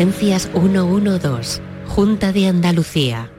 [0.00, 1.60] Emergencias 112.
[1.88, 3.30] Junta de Andalucía.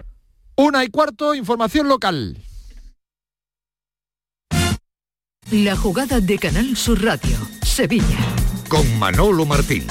[0.55, 2.37] Una y cuarto, información local.
[5.49, 8.19] La jugada de Canal Sur Radio, Sevilla.
[8.69, 9.87] Con Manolo Martín.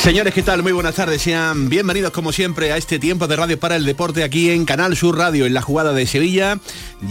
[0.00, 0.62] Señores, ¿qué tal?
[0.62, 1.20] Muy buenas tardes.
[1.20, 4.96] Sean bienvenidos como siempre a este tiempo de radio para el deporte aquí en Canal
[4.96, 6.58] Sur Radio, en la jugada de Sevilla.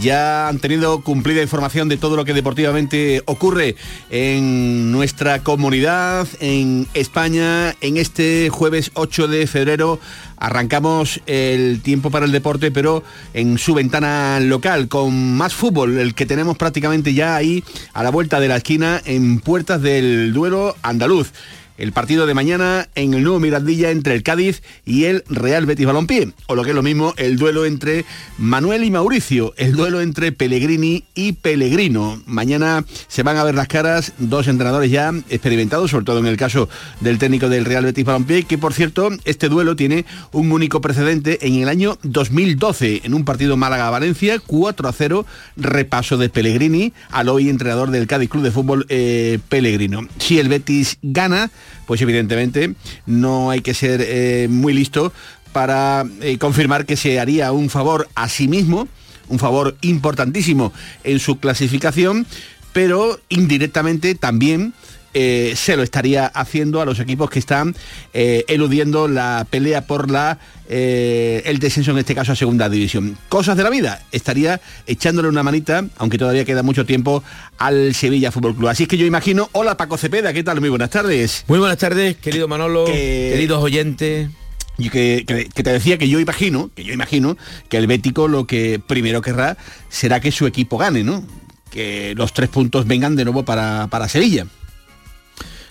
[0.00, 3.76] Ya han tenido cumplida información de todo lo que deportivamente ocurre
[4.10, 10.00] en nuestra comunidad, en España, en este jueves 8 de febrero.
[10.36, 16.14] Arrancamos el tiempo para el deporte, pero en su ventana local, con más fútbol, el
[16.16, 17.62] que tenemos prácticamente ya ahí
[17.92, 21.32] a la vuelta de la esquina en puertas del duelo andaluz
[21.80, 25.86] el partido de mañana en el nuevo Mirandilla entre el Cádiz y el Real Betis
[25.86, 28.04] Balompié, o lo que es lo mismo, el duelo entre
[28.38, 32.22] Manuel y Mauricio, el duelo entre Pellegrini y Pellegrino.
[32.26, 36.36] Mañana se van a ver las caras dos entrenadores ya experimentados, sobre todo en el
[36.36, 36.68] caso
[37.00, 41.46] del técnico del Real Betis Balompié, que por cierto, este duelo tiene un único precedente
[41.46, 47.30] en el año 2012, en un partido Málaga-Valencia, 4 a 0, repaso de Pellegrini al
[47.30, 50.06] hoy entrenador del Cádiz Club de Fútbol eh, Pellegrino.
[50.18, 51.50] Si el Betis gana,
[51.86, 52.74] pues evidentemente
[53.06, 55.12] no hay que ser eh, muy listo
[55.52, 58.88] para eh, confirmar que se haría un favor a sí mismo,
[59.28, 60.72] un favor importantísimo
[61.04, 62.26] en su clasificación,
[62.72, 64.74] pero indirectamente también
[65.12, 67.74] eh, se lo estaría haciendo a los equipos que están
[68.14, 70.38] eh, eludiendo la pelea por la
[70.68, 73.18] eh, el descenso en este caso a segunda división.
[73.28, 77.24] Cosas de la vida, estaría echándole una manita, aunque todavía queda mucho tiempo,
[77.58, 78.68] al Sevilla Fútbol Club.
[78.68, 80.60] Así es que yo imagino, hola Paco Cepeda, ¿qué tal?
[80.60, 81.44] Muy buenas tardes.
[81.48, 84.30] Muy buenas tardes, querido Manolo, queridos oyentes.
[84.78, 87.36] Y que, que, te decía que yo imagino, que yo imagino
[87.68, 89.58] que el Bético lo que primero querrá
[89.90, 91.22] será que su equipo gane, ¿no?
[91.70, 94.46] Que los tres puntos vengan de nuevo para, para Sevilla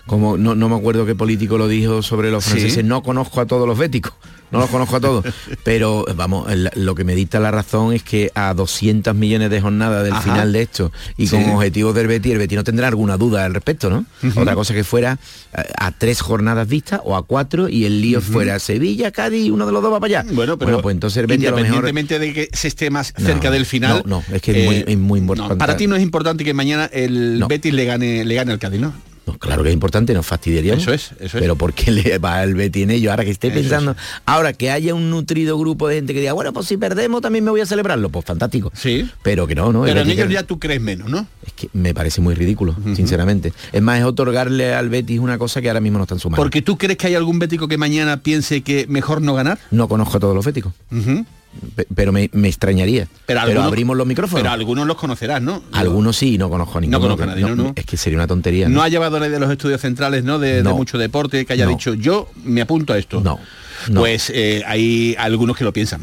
[0.09, 3.67] como no, me acuerdo qué político lo dijo sobre los franceses, no conozco a todos
[3.67, 4.11] los béticos,
[4.49, 5.23] no los conozco a todos,
[5.63, 10.03] pero vamos, lo que me dicta la razón es que a 200 millones de jornadas
[10.03, 13.45] del final de esto y con objetivos del Betis, el Betis no tendrá alguna duda
[13.45, 14.03] al respecto, ¿no?
[14.35, 15.19] Otra cosa que fuera
[15.53, 19.71] a, tres jornadas vistas o a cuatro y el lío fuera Sevilla, Cádiz, uno de
[19.71, 20.31] los dos va para allá.
[20.33, 24.01] Bueno, pero pues entonces el Betis independientemente de que se esté más cerca del final.
[24.07, 25.55] No, es que es, muy, eh, importante.
[25.57, 28.81] para ti no es importante que mañana el Betis le gane, le gane al Cádiz,
[28.81, 29.08] ¿no?
[29.37, 30.83] Claro que es importante, nos fastidiaríamos.
[30.83, 31.41] Eso es, eso es.
[31.41, 33.11] Pero ¿por qué le va el Betis en ello?
[33.11, 33.95] Ahora que esté pensando,
[34.25, 37.43] ahora que haya un nutrido grupo de gente que diga, bueno, pues si perdemos también
[37.43, 38.71] me voy a celebrarlo, pues fantástico.
[38.75, 39.09] Sí.
[39.23, 39.83] Pero que no, ¿no?
[39.83, 41.27] Pero en ellos ya tú crees menos, ¿no?
[41.45, 43.53] Es que me parece muy ridículo, sinceramente.
[43.71, 46.41] Es más, es otorgarle al Betis una cosa que ahora mismo no están sumando.
[46.41, 49.59] Porque tú crees que hay algún bético que mañana piense que mejor no ganar?
[49.71, 50.73] No conozco a todos los béticos
[51.95, 53.07] pero me, extrañaría.
[53.25, 54.41] Pero, abrimos los micrófonos.
[54.41, 55.63] Pero algunos los conocerás, ¿no?
[55.71, 56.99] Algunos sí, no conozco a ninguno.
[56.99, 58.69] No conozco a nadie, no, Es que sería una tontería.
[58.69, 60.39] No, ha llevado nadie de los estudios centrales, ¿no?
[60.39, 63.21] De, de mucho deporte que haya dicho, yo me apunto a esto.
[63.21, 63.39] No.
[63.93, 66.01] Pues eh, hay algunos que lo piensan.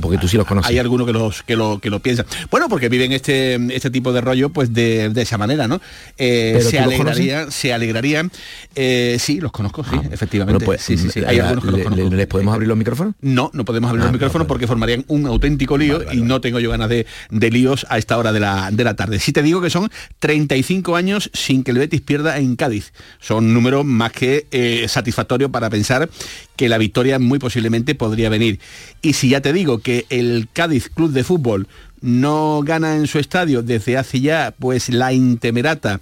[0.00, 0.70] porque tú sí los conoces.
[0.70, 2.26] Hay algunos que, los, que, lo, que lo piensan.
[2.50, 5.80] Bueno, porque viven este, este tipo de rollo pues de, esa manera, ¿no?
[6.18, 8.30] Eh, se, alegraría, se alegrarían.
[8.74, 10.64] Eh, sí, los conozco, sí, ah, efectivamente.
[10.64, 11.22] Pues, sí, sí, sí.
[11.26, 12.16] Hay algunos que los conozco.
[12.16, 13.14] ¿Les podemos abrir los micrófonos?
[13.20, 16.60] No, no podemos abrir los ah, micrófonos porque formarían un auténtico lío y no tengo
[16.60, 19.18] yo ganas de, de, líos a esta hora de la, de la tarde.
[19.18, 19.90] Sí te digo que son
[20.20, 22.92] 35 años sin que el Betis pierda en Cádiz.
[23.20, 26.08] Son números más que satisfactorios para pensar
[26.56, 28.58] que la victoria muy posiblemente podría venir.
[29.00, 31.68] Y si ya te digo que el Cádiz Club de Fútbol
[32.00, 36.00] no gana en su estadio desde hace ya pues la intemerata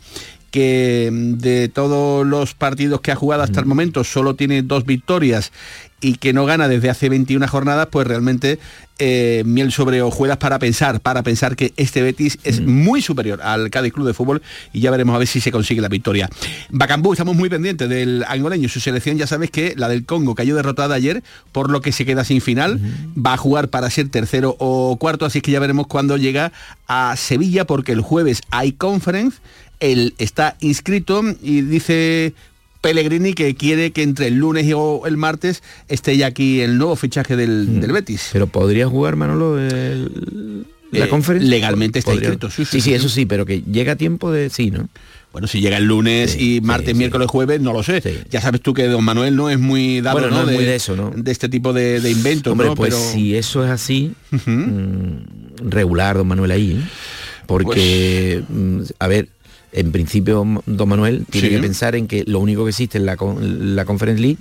[0.51, 5.53] que de todos los partidos que ha jugado hasta el momento solo tiene dos victorias
[6.01, 8.59] y que no gana desde hace 21 jornadas, pues realmente
[8.99, 12.69] eh, miel sobre hojuelas para pensar, para pensar que este Betis es mm.
[12.69, 14.43] muy superior al Cádiz Club de Fútbol
[14.73, 16.29] y ya veremos a ver si se consigue la victoria.
[16.71, 20.57] Bacambú, estamos muy pendientes del angoleño, su selección ya sabes que la del Congo cayó
[20.57, 21.23] derrotada ayer,
[21.53, 22.81] por lo que se queda sin final,
[23.17, 26.53] va a jugar para ser tercero o cuarto, así que ya veremos cuándo llega
[26.87, 29.39] a Sevilla, porque el jueves hay conference,
[29.81, 32.35] él está inscrito y dice
[32.81, 36.97] Pellegrini que quiere que entre el lunes y el martes esté ya aquí el nuevo
[36.97, 37.93] fichaje del, mm.
[37.93, 38.31] Betis.
[38.33, 41.51] Pero podría jugar Manolo la eh, conferencia.
[41.51, 42.51] Legalmente está inscrito.
[42.51, 44.89] Sí sí, eso sí, pero que llega tiempo de sí, ¿no?
[45.33, 48.03] Bueno, si llega el lunes y martes, miércoles, jueves, no lo sé.
[48.31, 50.45] Ya sabes tú que don Manuel no es muy dado bueno, ¿no?
[50.45, 51.13] de, muy de, eso, ¿no?
[51.15, 52.51] De este tipo de, de inventos.
[52.51, 52.75] Hombre, ¿no?
[52.75, 53.13] pues Pero...
[53.13, 54.51] si eso es así, uh -huh.
[54.51, 56.89] mmm, regular don Manuel ahí, ¿eh?
[57.47, 58.93] porque, pues...
[58.99, 59.29] a ver,
[59.73, 61.55] en principio don Manuel tiene sí.
[61.55, 64.39] que pensar en que lo único que existe en la, la Conference League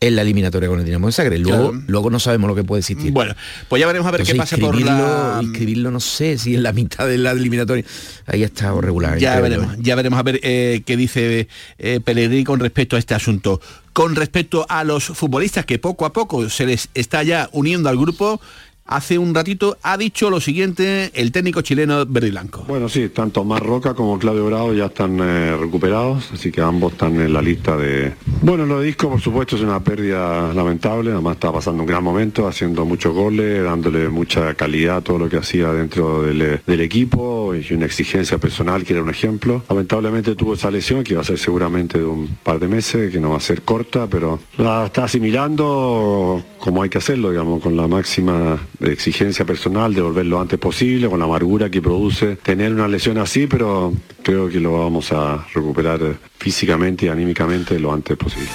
[0.00, 1.40] es la eliminatoria con el Dinamo de Zagreb.
[1.40, 1.84] Luego, claro.
[1.86, 3.12] luego no sabemos lo que puede existir.
[3.12, 3.34] Bueno,
[3.68, 5.40] pues ya veremos a ver Entonces, qué pasa por la...
[5.42, 7.84] Inscribirlo, no sé, si en la mitad de la eliminatoria.
[8.26, 9.18] Ahí está regular.
[9.18, 11.48] Ya veremos, ya veremos a ver eh, qué dice
[11.78, 13.60] eh, Pellegrini con respecto a este asunto.
[13.92, 17.98] Con respecto a los futbolistas que poco a poco se les está ya uniendo al
[17.98, 18.40] grupo,
[18.90, 22.64] hace un ratito ha dicho lo siguiente el técnico chileno verde y blanco.
[22.68, 26.92] Bueno, sí, tanto Mar Roca como Claudio Bravo ya están eh, recuperados, así que ambos
[26.92, 28.12] están en la lista de...
[28.42, 32.02] Bueno, lo de Disco, por supuesto, es una pérdida lamentable, además está pasando un gran
[32.02, 36.80] momento, haciendo muchos goles, dándole mucha calidad a todo lo que hacía dentro del, del
[36.80, 39.62] equipo y una exigencia personal que era un ejemplo.
[39.68, 43.20] Lamentablemente tuvo esa lesión que va a ser seguramente de un par de meses, que
[43.20, 47.76] no va a ser corta, pero la está asimilando como hay que hacerlo, digamos, con
[47.76, 52.36] la máxima de exigencia personal, de volver lo antes posible, con la amargura que produce
[52.36, 53.92] tener una lesión así, pero
[54.22, 56.00] creo que lo vamos a recuperar
[56.38, 58.48] físicamente y anímicamente lo antes posible.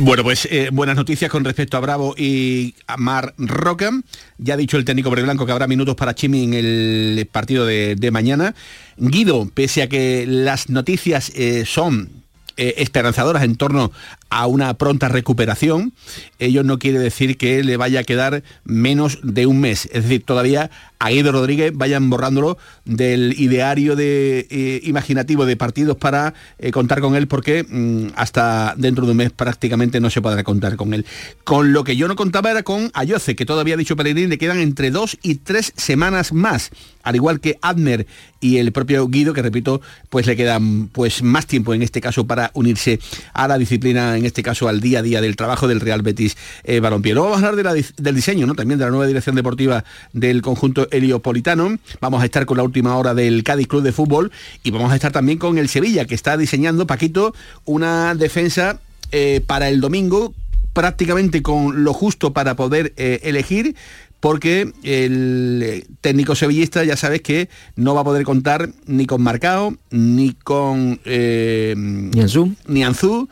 [0.00, 3.90] Bueno, pues eh, buenas noticias con respecto a Bravo y a Mar Roca.
[4.38, 7.66] Ya ha dicho el técnico verde blanco que habrá minutos para Chimi en el partido
[7.66, 8.54] de, de mañana.
[8.96, 12.18] Guido, pese a que las noticias eh, son
[12.60, 13.92] eh, esperanzadoras en torno
[14.30, 15.92] a una pronta recuperación,
[16.38, 19.88] ello no quiere decir que le vaya a quedar menos de un mes.
[19.92, 25.96] Es decir, todavía a Guido Rodríguez vayan borrándolo del ideario de, eh, imaginativo de partidos
[25.96, 30.20] para eh, contar con él, porque mmm, hasta dentro de un mes prácticamente no se
[30.20, 31.06] podrá contar con él.
[31.44, 34.38] Con lo que yo no contaba era con Ayoce, que todavía ha dicho Pellegrini, le
[34.38, 36.70] quedan entre dos y tres semanas más,
[37.02, 38.06] al igual que Adner
[38.40, 42.26] y el propio Guido, que repito, pues le quedan pues más tiempo en este caso
[42.26, 42.98] para unirse
[43.32, 46.36] a la disciplina en este caso al día a día del trabajo del Real Betis
[46.64, 47.14] eh, Balompié.
[47.14, 48.54] Luego vamos a hablar de la, del diseño, ¿no?
[48.54, 51.78] También de la nueva dirección deportiva del conjunto heliopolitano.
[52.00, 54.30] Vamos a estar con la última hora del Cádiz Club de Fútbol
[54.62, 57.34] y vamos a estar también con el Sevilla, que está diseñando, Paquito,
[57.64, 58.80] una defensa
[59.12, 60.34] eh, para el domingo
[60.72, 63.74] prácticamente con lo justo para poder eh, elegir
[64.20, 69.76] porque el técnico sevillista ya sabes que no va a poder contar ni con Marcao,
[69.90, 73.28] ni con eh, ni Anzú, ni Anzú.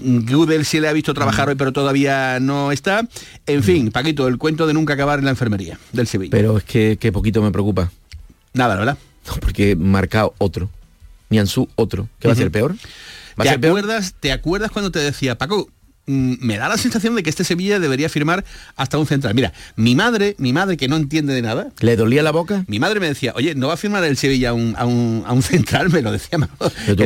[0.00, 3.06] Gudel sí le ha visto trabajar hoy, pero todavía no está.
[3.46, 6.30] En fin, Paquito, el cuento de nunca acabar en la enfermería del Sevilla.
[6.30, 7.90] Pero es que, que poquito me preocupa.
[8.54, 8.98] Nada, ¿verdad?
[9.26, 10.70] No, porque Marcao otro,
[11.30, 12.08] Nianzú otro.
[12.18, 12.74] ¿Qué va a ser peor?
[13.38, 14.20] ¿Va ¿Te, a ser acuerdas, peor?
[14.20, 15.68] ¿Te acuerdas cuando te decía, Paco,
[16.08, 18.44] me da la sensación de que este Sevilla debería firmar
[18.76, 19.34] hasta un central.
[19.34, 21.68] Mira, mi madre, mi madre que no entiende de nada.
[21.80, 22.64] ¿Le dolía la boca?
[22.66, 25.22] Mi madre me decía, oye, ¿no va a firmar el Sevilla a un, a un,
[25.26, 25.88] a un central?
[25.92, 26.40] Me lo decía en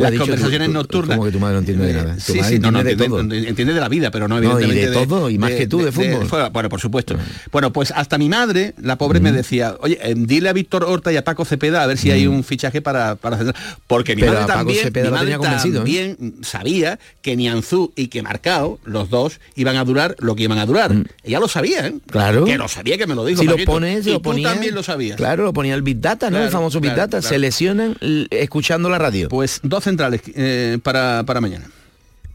[0.03, 1.17] las dicho, conversaciones tú, tú, nocturnas.
[1.17, 2.15] Como que tu madre no entiende de nada.
[2.15, 3.21] Tu sí, sí, no, no, entiende, todo.
[3.21, 5.57] entiende de la vida, pero no evidentemente no, y de, de todo, y más de,
[5.57, 6.51] que tú, de, fútbol.
[6.53, 7.17] bueno, por supuesto.
[7.51, 9.23] Bueno, pues hasta mi madre, la pobre, mm.
[9.23, 12.09] me decía, oye, eh, dile a Víctor Horta y a Paco Cepeda a ver si
[12.09, 12.13] mm.
[12.13, 13.57] hay un fichaje para, para central.
[13.87, 16.33] Porque mi pero madre también, mi madre también ¿eh?
[16.43, 20.67] sabía que Nianzú y que Marcao, los dos, iban a durar lo que iban a
[20.67, 20.95] durar.
[20.95, 21.05] Mm.
[21.25, 21.95] Ella lo sabía, ¿eh?
[22.07, 22.45] Claro.
[22.45, 23.41] Que lo sabía, que me lo dijo.
[23.41, 25.17] Si lo pones, y lo ponía, tú también lo sabías.
[25.17, 26.33] Claro, lo ponía el Big Data, ¿no?
[26.33, 27.21] Claro, el famoso Big claro, Data.
[27.21, 27.29] claro.
[27.29, 27.97] Se lesionan
[28.31, 29.29] escuchando la radio.
[29.29, 31.67] Pues dos centrales eh, para, para mañana.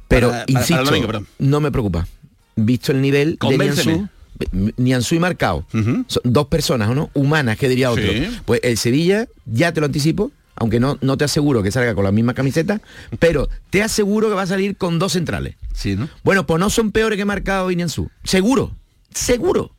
[0.07, 2.07] Pero, para, insisto, domingo, no me preocupa.
[2.55, 4.09] Visto el nivel Convénceme.
[4.39, 6.05] de Nianzú, Nianzú y Marcao, uh -huh.
[6.07, 7.09] Son dos personas, ¿no?
[7.13, 8.03] Humanas, que diría otro.
[8.03, 8.27] Sí.
[8.45, 12.03] Pues el Sevilla, ya te lo anticipo, aunque no, no te aseguro que salga con
[12.03, 12.81] la misma camiseta,
[13.19, 15.55] pero te aseguro que va a salir con dos centrales.
[15.73, 16.09] Sí, ¿no?
[16.23, 18.09] Bueno, pues no son peores que Marcado y Nianzú.
[18.23, 18.75] Seguro,
[19.13, 19.71] seguro.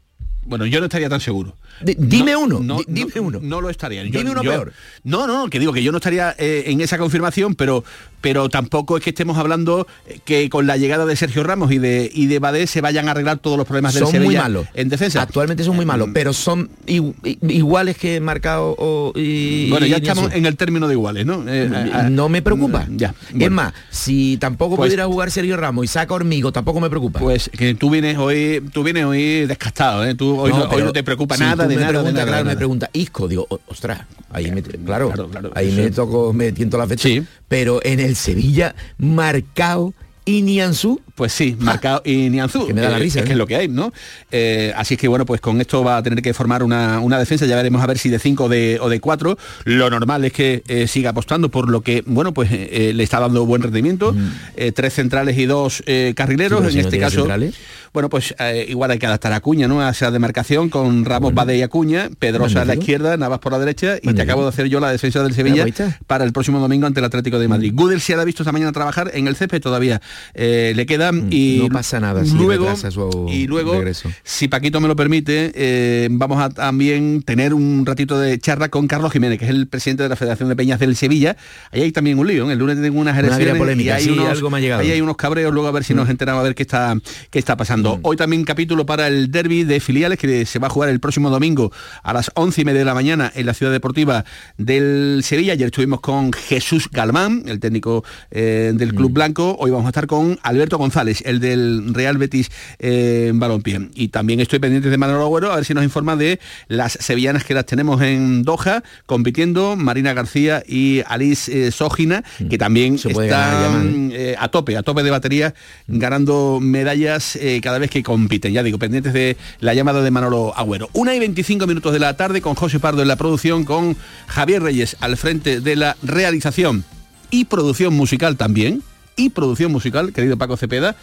[0.44, 1.56] Bueno, yo no estaría tan seguro.
[1.80, 3.38] D dime no, uno, no, dime no, uno.
[3.42, 4.02] No lo estaría.
[4.02, 4.72] Dime yo, uno yo, peor.
[5.04, 7.84] No, no, que digo que yo no estaría eh, en esa confirmación, pero
[8.20, 9.86] pero tampoco es que estemos hablando
[10.24, 13.12] que con la llegada de Sergio Ramos y de y de Badé se vayan a
[13.12, 14.66] arreglar todos los problemas del son Sevilla muy malos.
[14.74, 15.22] en defensa.
[15.22, 20.32] Actualmente son muy malos, pero son iguales que Marcado o y, Bueno, ya y estamos
[20.32, 21.44] en el término de iguales, ¿no?
[21.46, 22.86] Eh, no me preocupa.
[22.90, 23.14] Ya.
[23.30, 23.44] Bueno.
[23.44, 27.20] Es más, si tampoco pues, pudiera jugar Sergio Ramos y saca Hormigo, tampoco me preocupa.
[27.20, 30.14] Pues que tú vienes hoy, tú vienes hoy descastado, ¿eh?
[30.14, 32.44] Tú hoy no, hoy te preocupa si nada, de me nada, pregunta, de nada, claro,
[32.44, 32.54] nada.
[32.54, 35.76] me pregunta Isco, digo, ostras, ahí me, claro, claro, claro ahí sí.
[35.76, 37.08] me toco, me tiento la fecha.
[37.08, 37.24] Sí.
[37.48, 39.94] Pero en el Sevilla, marcado
[40.28, 42.66] y Nianzú, Pues sí, marcado y Nianzú.
[42.66, 43.32] Que me da la Eh, risa, Es que ¿eh?
[43.32, 43.92] es lo que hay, ¿no?
[44.30, 47.18] Eh, así es que bueno, pues con esto va a tener que formar una, una
[47.18, 49.38] defensa, ya veremos a ver si de 5 o de, o de 4.
[49.64, 53.46] Lo normal es que eh, siga apostando por lo que, bueno, pues le está dando
[53.46, 54.14] buen rendimiento.
[54.56, 55.82] Eh, tres centrales y dos
[56.14, 56.64] carrileros, Mm.
[56.64, 57.16] Sí, en si este caso.
[57.20, 57.54] centrales.
[57.94, 58.34] Bueno, pues
[58.68, 59.80] igual hay que adaptar a Acuña, ¿no?
[59.80, 63.58] A esa demarcación con Ramos, Bade y Acuña, Pedrosa a la izquierda, Navas por la
[63.58, 66.58] derecha y te acabo de hacer yo la defensa del Sevilla Ah, para el próximo
[66.60, 67.72] domingo ante el Atlético de Madrid.
[67.74, 70.00] Gudel se ha visto esta mañana trabajar en el césped todavía
[70.34, 74.10] eh, le queda y Mm, no pasa nada si luego su y luego regreso.
[74.22, 78.86] si Paquito me lo permite eh, vamos a también tener un ratito de charla con
[78.86, 81.36] Carlos Jiménez que es el presidente de la Federación de Peñas del Sevilla
[81.70, 82.52] ahí hay también un lío ¿eh?
[82.52, 84.82] el lunes tengo unas elecciones polémica, y hay sí, unos, algo me ha llegado.
[84.82, 84.86] Mm.
[84.86, 86.96] ahí hay unos cabreos luego a ver si nos enteramos a ver qué está
[87.30, 90.70] qué está pasando hoy también capítulo para el derby de filiales que se va a
[90.70, 91.72] jugar el próximo domingo
[92.02, 94.24] a las once y media de la mañana en la ciudad deportiva
[94.56, 98.96] del Sevilla ayer estuvimos con Jesús Galmán el técnico eh, del Mm.
[98.96, 103.88] Club Blanco hoy vamos a estar con Alberto González el del Real Betis eh, Balompié
[103.94, 107.44] y también estoy pendiente de Manolo Agüero a ver si nos informa de las sevillanas
[107.44, 112.98] que las tenemos en Doha compitiendo Marina García y Alice eh, Sógina que también Mm.
[112.98, 115.54] Se puede ganar, están llaman, eh, a tope, a tope de batería,
[115.86, 118.52] ganando medallas eh, cada vez que compiten.
[118.52, 120.88] Ya digo, pendientes de la llamada de Manolo Agüero.
[120.92, 124.62] Una y 25 minutos de la tarde con José Pardo en la producción, con Javier
[124.62, 126.84] Reyes al frente de la realización
[127.30, 128.82] y producción musical también.
[129.18, 130.94] Y producción musical, querido Paco Cepeda.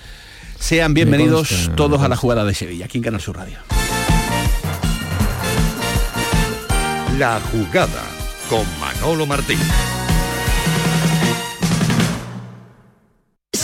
[0.57, 3.57] Sean bienvenidos todos a la jugada de Sevilla, aquí en Canal Sur Radio.
[7.19, 8.03] La jugada
[8.50, 9.60] con Manolo Martín.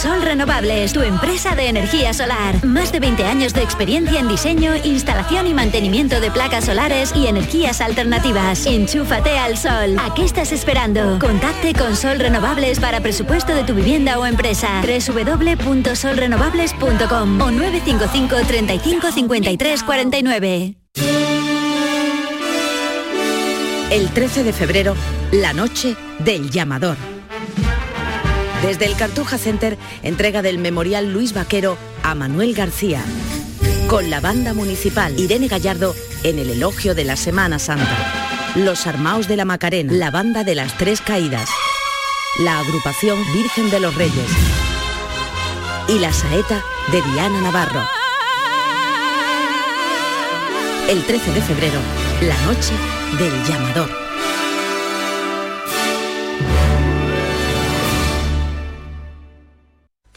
[0.01, 2.65] Sol Renovables, tu empresa de energía solar.
[2.65, 7.27] Más de 20 años de experiencia en diseño, instalación y mantenimiento de placas solares y
[7.27, 8.65] energías alternativas.
[8.65, 9.96] Enchúfate al sol.
[10.00, 11.20] ¿A qué estás esperando?
[11.20, 14.81] Contacte con Sol Renovables para presupuesto de tu vivienda o empresa.
[14.81, 20.77] www.solrenovables.com o 955 35 53 49.
[23.91, 24.96] El 13 de febrero,
[25.31, 27.11] la noche del llamador.
[28.62, 33.01] Desde el Cartuja Center, entrega del Memorial Luis Vaquero a Manuel García.
[33.88, 37.98] Con la banda municipal Irene Gallardo en el elogio de la Semana Santa.
[38.56, 41.50] Los Armaos de la Macarena, la banda de las Tres Caídas.
[42.39, 44.30] La agrupación Virgen de los Reyes.
[45.88, 47.82] Y la saeta de Diana Navarro.
[50.88, 51.80] El 13 de febrero,
[52.22, 52.74] la noche
[53.18, 54.00] del llamador.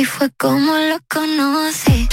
[0.00, 2.08] Así fue como lo conocí.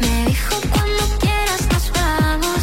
[0.00, 2.56] Me dijo cuando quieras nos vamos.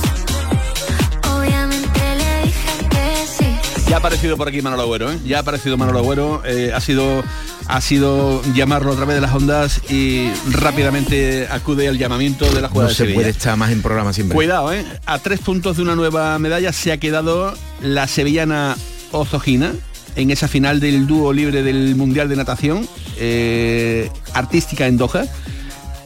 [1.38, 3.46] Obviamente le dije que sí.
[3.88, 5.20] Ya ha aparecido por aquí Manolo Agüero, ¿eh?
[5.24, 6.42] Ya ha aparecido Manolo Agüero.
[6.48, 7.24] eh, ha sido
[7.68, 12.70] ha sido llamarlo a través de las ondas y rápidamente acude al llamamiento de la
[12.70, 13.16] jugada No de se Sevilla.
[13.18, 14.34] puede estar más en programa siempre.
[14.34, 14.84] Cuidado, ¿eh?
[15.06, 18.76] A tres puntos de una nueva medalla se ha quedado la sevillana
[19.12, 19.74] Ozogina
[20.16, 25.26] en esa final del dúo libre del Mundial de Natación eh, artística en Doha.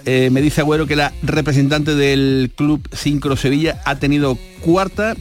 [0.06, 5.16] Eh, me dice Agüero que la representante del Club Sincro Sevilla ha tenido cuarta,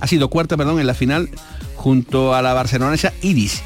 [0.00, 1.30] ha sido cuarta, perdón, en la final
[1.76, 3.62] junto a la barcelonesa Iris,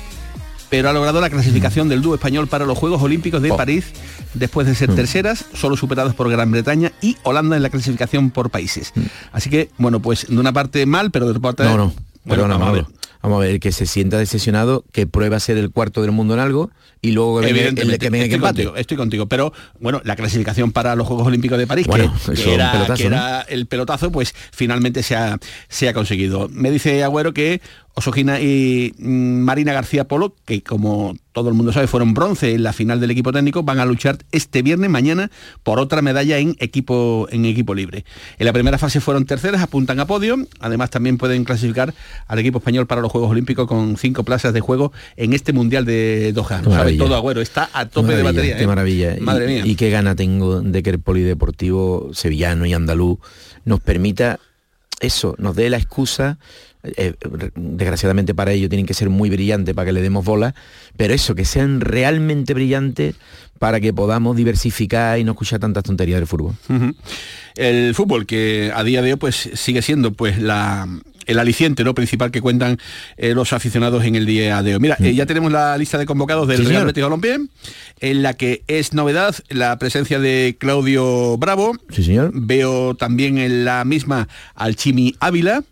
[0.70, 3.56] pero ha logrado la clasificación del dúo español para los Juegos Olímpicos de Oh.
[3.56, 3.86] París
[4.34, 8.50] después de ser terceras, solo superados por Gran Bretaña y Holanda en la clasificación por
[8.50, 8.92] países.
[9.32, 11.64] Así que, bueno, pues de una parte mal, pero de otra parte...
[11.64, 11.92] No, no.
[12.24, 12.58] Bueno, Perdona.
[12.58, 12.88] Manolo.
[13.22, 16.34] Vamos a ver, que se sienta decepcionado, que prueba a ser el cuarto del mundo
[16.34, 16.70] en algo
[17.02, 18.40] y luego que venga, el que venga estoy empate.
[18.64, 22.14] contigo, estoy contigo, pero bueno, la clasificación para los Juegos Olímpicos de París, que- Bueno,
[22.46, 23.16] era, pelotazo, que ¿no?
[23.16, 26.48] era el pelotazo, pues finalmente se ha, se ha conseguido.
[26.50, 27.60] Me dice Agüero que
[27.98, 32.62] Osogina y mm, Marina García Polo, que como todo el mundo sabe fueron bronce en
[32.62, 35.30] la final del equipo técnico, van a luchar este viernes, mañana,
[35.62, 38.04] por otra medalla en equipo, en equipo libre.
[38.38, 41.94] En la primera fase fueron terceras, apuntan a podio, además también pueden clasificar
[42.26, 45.84] al equipo español para los Juegos Olímpicos con cinco plazas de juego en este Mundial
[45.84, 46.62] de Doha.
[46.64, 48.56] Sabe todo Agüero, está a tope de batería.
[48.56, 48.66] Qué ¿eh?
[48.66, 49.16] maravilla.
[49.20, 49.66] Madre y, mía.
[49.66, 53.18] y qué gana tengo de que el polideportivo sevillano y andaluz
[53.64, 54.40] nos permita
[55.00, 56.38] eso, nos dé la excusa
[56.96, 57.14] eh,
[57.54, 60.54] desgraciadamente para ello tienen que ser muy brillantes para que le demos bola,
[60.96, 63.14] pero eso, que sean realmente brillantes
[63.58, 66.54] para que podamos diversificar y no escuchar tantas tonterías del fútbol.
[67.56, 70.86] El fútbol que a día de hoy pues sigue siendo pues la
[71.28, 71.94] el aliciente ¿no?
[71.94, 72.78] principal que cuentan
[73.16, 74.80] eh, los aficionados en el día de hoy.
[74.80, 76.86] Mira, eh, ya tenemos la lista de convocados del Sí, Real señor.
[76.88, 77.38] Betis Balompié,
[78.00, 81.76] en la que es novedad la presencia de Claudio Bravo.
[81.90, 82.30] Sí, señor.
[82.34, 85.62] Veo también en la misma al Chimi Ávila.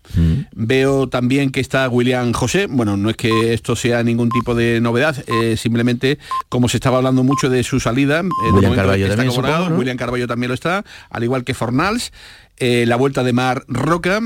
[0.55, 2.67] Veo también que está William José.
[2.69, 6.99] Bueno, no es que esto sea ningún tipo de novedad, eh, simplemente como se estaba
[6.99, 8.23] hablando mucho de su salida.
[8.23, 9.79] de William momento Carballo está también, convocado, supongo, ¿no?
[9.79, 12.13] William Carballo también lo está, al igual que Fornals.
[12.59, 14.21] eh, la vuelta de Mar Roca.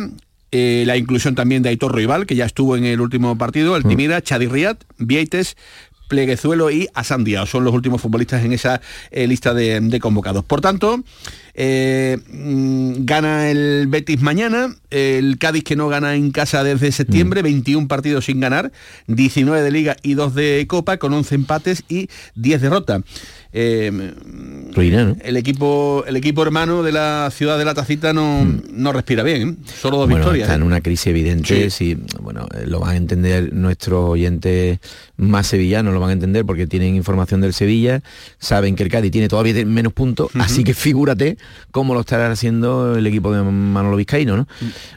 [0.53, 3.75] Eh, la inclusión también de Aitor Rival, que ya estuvo en el último partido, Mm.
[3.77, 5.57] Altimira, Chadi Riad, Vieites,
[6.09, 7.47] Pleguezuelo y Asandia.
[7.47, 8.81] Son los últimos futbolistas en esa
[9.13, 10.45] eh, lista de, de convocados.
[10.45, 11.05] Por tanto,
[11.55, 16.93] eh, mm, gana el Betis mañana, el Cádiz que no gana en casa desde Mm.
[16.93, 18.73] septiembre, 21 partidos sin ganar,
[19.07, 23.03] 19 de liga y 2 de copa, con 11 empates y 10 derrotas.
[23.53, 23.91] Eh,
[24.73, 25.17] Ruina, ¿no?
[25.25, 29.49] el equipo el equipo hermano de la ciudad de la Tacita no, no respira bien,
[29.61, 29.71] ¿eh?
[29.81, 30.11] solo dos Mm.
[30.11, 30.47] Bueno, victorias.
[30.47, 30.67] está en ¿eh?
[30.67, 34.79] una crisis evidente, sí, bueno, lo van a entender nuestros oyentes
[35.17, 38.03] más sevillanos, lo van a entender porque tienen información del Sevilla,
[38.39, 41.37] saben que el Cádiz tiene todavía menos puntos, así que figúrate
[41.71, 44.49] cómo lo estará haciendo el equipo de Manolo Vizcaíno, ¿no?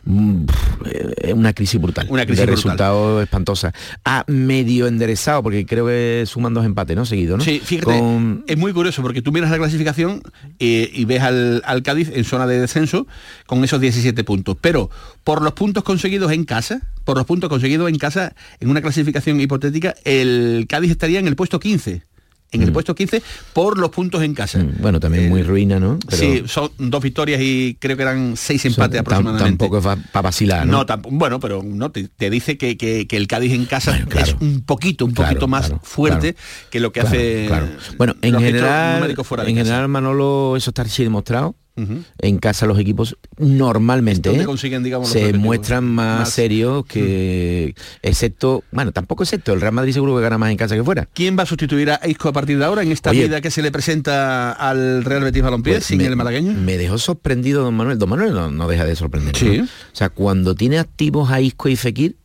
[0.06, 2.56] Mm, pff, eh, Es una crisis brutal, Una crisis de brutal.
[2.64, 3.74] resultados espantosa.
[4.06, 7.06] Ha medio enderezado, porque creo que suman dos empates, ¿no?
[7.06, 7.44] Seguido, ¿no?
[7.44, 10.22] Sí, fíjate, Con- es muy curioso porque tú miras la clasificación
[10.60, 13.08] eh, y ves al, al Cádiz en zona de descenso
[13.46, 14.58] con esos 17 puntos.
[14.60, 14.90] Pero
[15.24, 19.40] por los puntos conseguidos en casa, por los puntos conseguidos en casa, en una clasificación
[19.42, 22.04] hipotética, el Cádiz estaría en el puesto 15.
[22.54, 23.22] En el puesto 15
[23.54, 24.60] por los puntos en casa.
[24.60, 25.98] Mm, Bueno, también muy ruina, ¿no?
[26.10, 29.50] Pero Sí, son dos victorias y creo que eran seis empates tam- aproximadamente.
[29.68, 30.84] Tampoco es para vacilar, ¿no?
[30.86, 34.36] No, bueno, pero no te, te dice que, que- que el Cádiz en casa es
[34.40, 36.36] un poquito, un Claro, poquito más claro, fuerte
[36.70, 37.68] que lo que hace claro.
[37.98, 41.56] Bueno, en general, fuera en general Manolo, eso está así demostrado.
[41.76, 44.46] En casa los equipos normalmente ¿Dónde ¿eh?
[44.46, 46.30] consiguen, digamos, se muestran más, Más.
[46.30, 50.76] Serios que excepto, bueno, tampoco excepto, el Real Madrid seguro que gana más en casa
[50.76, 51.08] que fuera.
[51.14, 53.50] ¿Quién va a sustituir a Isco a partir de ahora en esta Oye, vida que
[53.50, 56.54] se le presenta al Real Betis Balompié Pues sin me, el malagueño?
[56.54, 57.98] Me dejó sorprendido Don Manuel.
[57.98, 59.36] Don Manuel no, no deja de sorprender.
[59.36, 59.58] Sí.
[59.58, 59.64] ¿no?
[59.64, 62.18] O sea, cuando tiene activos a Isco y Fekir,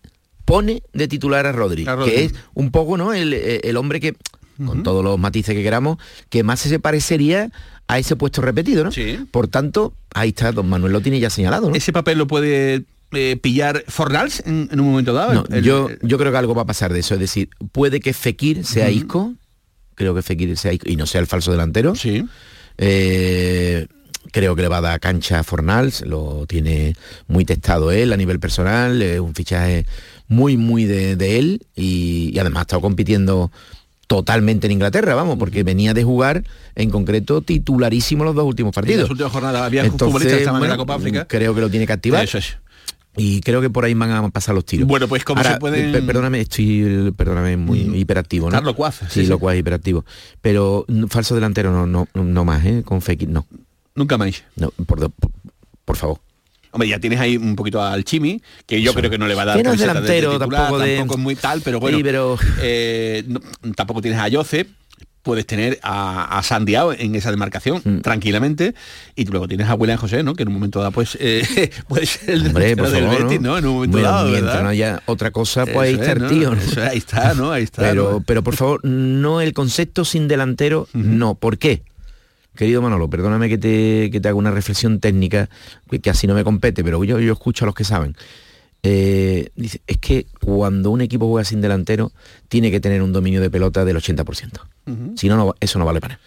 [0.45, 2.11] pone de titular a Rodri, A Rodri.
[2.11, 3.13] que es un poco ¿no?
[3.13, 4.15] el, el hombre que,
[4.67, 5.99] con todos los matices que queramos,
[6.31, 7.51] que más se parecería
[7.87, 8.93] a ese puesto repetido, ¿no?
[8.93, 9.19] Sí.
[9.31, 11.75] Por tanto, ahí está, Don Manuel lo tiene ya señalado, ¿no?
[11.77, 15.33] ¿Ese papel lo puede eh, pillar Fornals en, en un momento dado?
[15.35, 17.49] No, El- yo, el- yo creo que algo va a pasar de eso, es decir,
[17.73, 19.33] puede que Fekir sea Isco,
[19.95, 21.95] creo que Fekir sea Isco, y no sea el falso delantero.
[21.95, 22.25] Sí.
[22.77, 23.87] Eh,
[24.33, 26.95] creo que le va a dar cancha a Fornals, lo tiene
[27.27, 29.87] muy testado él a nivel personal, es un fichaje
[30.29, 33.51] muy, muy de, de él y, y además ha estado compitiendo
[34.09, 36.43] totalmente en Inglaterra, vamos, porque venía de jugar
[36.75, 39.03] en concreto titularísimo los dos últimos en partidos.
[39.03, 41.27] las últimas jornadas había Entonces, futbolistas que estaban en la Copa África.
[41.29, 42.25] Creo que lo tiene que activar.
[42.25, 42.57] Eso es.
[43.17, 44.87] Y creo que por ahí van a pasar los tiros.
[44.89, 48.57] Bueno, pues como se pueden- per- Perdóname, estoy, perdóname, muy hiperactivo, ¿no?
[48.57, 49.27] Estás locuaz, Sí, sí, sí.
[49.27, 50.05] locuaz, hiperactivo.
[50.41, 52.83] Pero mm, falso delantero no, no, no más, ¿eh?
[52.85, 53.45] Con Fekir, no.
[53.95, 54.45] Nunca más.
[54.57, 55.11] No, por,
[55.85, 56.21] por favor.
[56.71, 58.99] Hombre, ya tienes ahí un poquito al Chimi, que yo Eso.
[58.99, 60.99] creo que no le va a dar no es camiseta de- delantero, titular, tampoco de-
[60.99, 61.97] es muy tal, pero bueno.
[61.99, 63.41] Sí, pero- eh, no-
[63.75, 64.69] tampoco tienes a Josep,
[65.23, 67.99] puedes tener a, a Sandiao en esa demarcación Mm.
[68.01, 68.75] tranquilamente
[69.15, 70.35] y luego tienes a William José, ¿no?
[70.35, 71.43] Que en un momento dado pues eh,
[71.89, 73.59] puede ser el Hombre, por delantero del favor, Betis, ¿no?
[73.59, 74.63] En un momento Bueno, dado, mientras ¿verdad?
[74.63, 76.55] no haya otra cosa, pues ahí está es, el tío.
[76.55, 76.61] ¿no?
[76.61, 77.51] Eso ahí está, ¿no?
[77.53, 77.83] Ahí está.
[77.83, 78.21] Pero, ¿no?
[78.27, 81.35] pero por favor, no el concepto sin delantero, no.
[81.35, 81.83] ¿Por qué?
[82.59, 85.49] Querido Manolo, perdóname que te, que te haga una reflexión técnica,
[85.89, 88.17] que, que así no me compete, pero yo, yo escucho a los que saben.
[88.83, 92.11] Eh, dice, es que cuando un equipo juega sin delantero,
[92.49, 94.61] tiene que tener un dominio de pelota del 80%.
[95.17, 96.25] Si no, no, eso no vale para nada.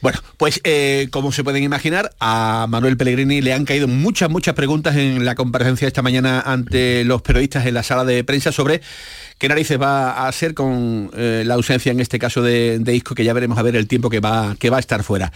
[0.00, 4.54] Bueno, pues eh, como se pueden imaginar, a Manuel Pellegrini le han caído muchas, muchas
[4.54, 8.80] preguntas en la comparecencia esta mañana ante los periodistas en la sala de prensa sobre
[9.36, 13.14] qué narices va a hacer con eh, la ausencia, en este caso de, de Isco,
[13.14, 15.30] que ya veremos a ver el tiempo que va, que va a estar fuera.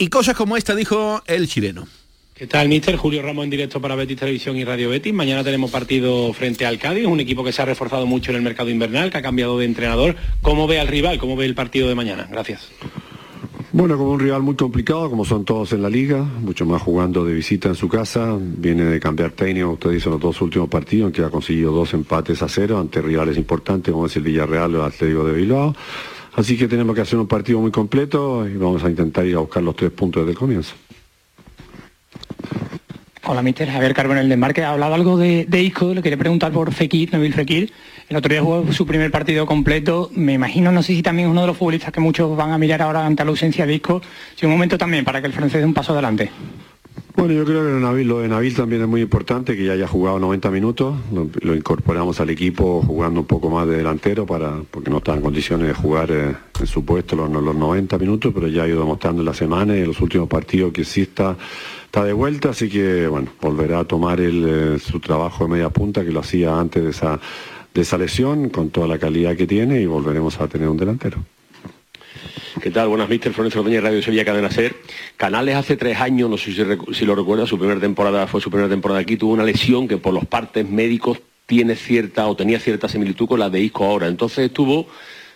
[0.00, 1.88] Y cosas como esta dijo el chileno.
[2.32, 2.94] ¿Qué tal, mister?
[2.94, 5.12] Julio Ramos en directo para Betis Televisión y Radio Betis.
[5.12, 8.42] Mañana tenemos partido frente al Cádiz, un equipo que se ha reforzado mucho en el
[8.42, 10.14] mercado invernal, que ha cambiado de entrenador.
[10.40, 11.18] ¿Cómo ve al rival?
[11.18, 12.28] ¿Cómo ve el partido de mañana?
[12.30, 12.68] Gracias.
[13.72, 17.24] Bueno, como un rival muy complicado, como son todos en la liga, mucho más jugando
[17.24, 21.08] de visita en su casa, viene de cambiar técnico, usted dice los dos últimos partidos,
[21.08, 24.76] en que ha conseguido dos empates a cero ante rivales importantes como es el Villarreal
[24.76, 25.74] o el Atlético de Bilbao.
[26.38, 29.40] Así que tenemos que hacer un partido muy completo y vamos a intentar ir a
[29.40, 30.76] buscar los tres puntos desde el comienzo.
[33.24, 33.68] Hola, mister.
[33.68, 34.62] Javier Carbonel de Embarque.
[34.62, 37.72] Ha hablado algo de, de Isco, le quería preguntar por Fekir, Nabil Fekir.
[38.08, 40.12] El otro día jugó su primer partido completo.
[40.14, 42.58] Me imagino, no sé si también es uno de los futbolistas que muchos van a
[42.58, 44.00] mirar ahora ante la ausencia de Isco.
[44.36, 46.30] Si un momento también para que el francés dé un paso adelante.
[47.18, 50.20] Bueno, yo creo que lo de Nabil, también es muy importante, que ya haya jugado
[50.20, 54.88] 90 minutos, lo, lo incorporamos al equipo jugando un poco más de delantero, para, porque
[54.88, 58.46] no está en condiciones de jugar eh, en su puesto los, los 90 minutos, pero
[58.46, 61.36] ya ha ido demostrando en la semana y en los últimos partidos que sí está,
[61.86, 65.70] está de vuelta, así que bueno, volverá a tomar el, eh, su trabajo de media
[65.70, 67.18] punta que lo hacía antes de esa,
[67.74, 71.18] de esa lesión, con toda la calidad que tiene y volveremos a tener un delantero.
[72.62, 72.88] ¿Qué tal?
[72.88, 74.74] Buenas, Mister Florencio Ordoñez, Radio Sevilla, Cadena Ser.
[75.16, 78.68] Canales hace tres años, no sé si lo recuerda, su primera temporada fue su primera
[78.68, 82.88] temporada aquí, tuvo una lesión que por los partes médicos tiene cierta o tenía cierta
[82.88, 84.08] similitud con la de Isco ahora.
[84.08, 84.86] Entonces estuvo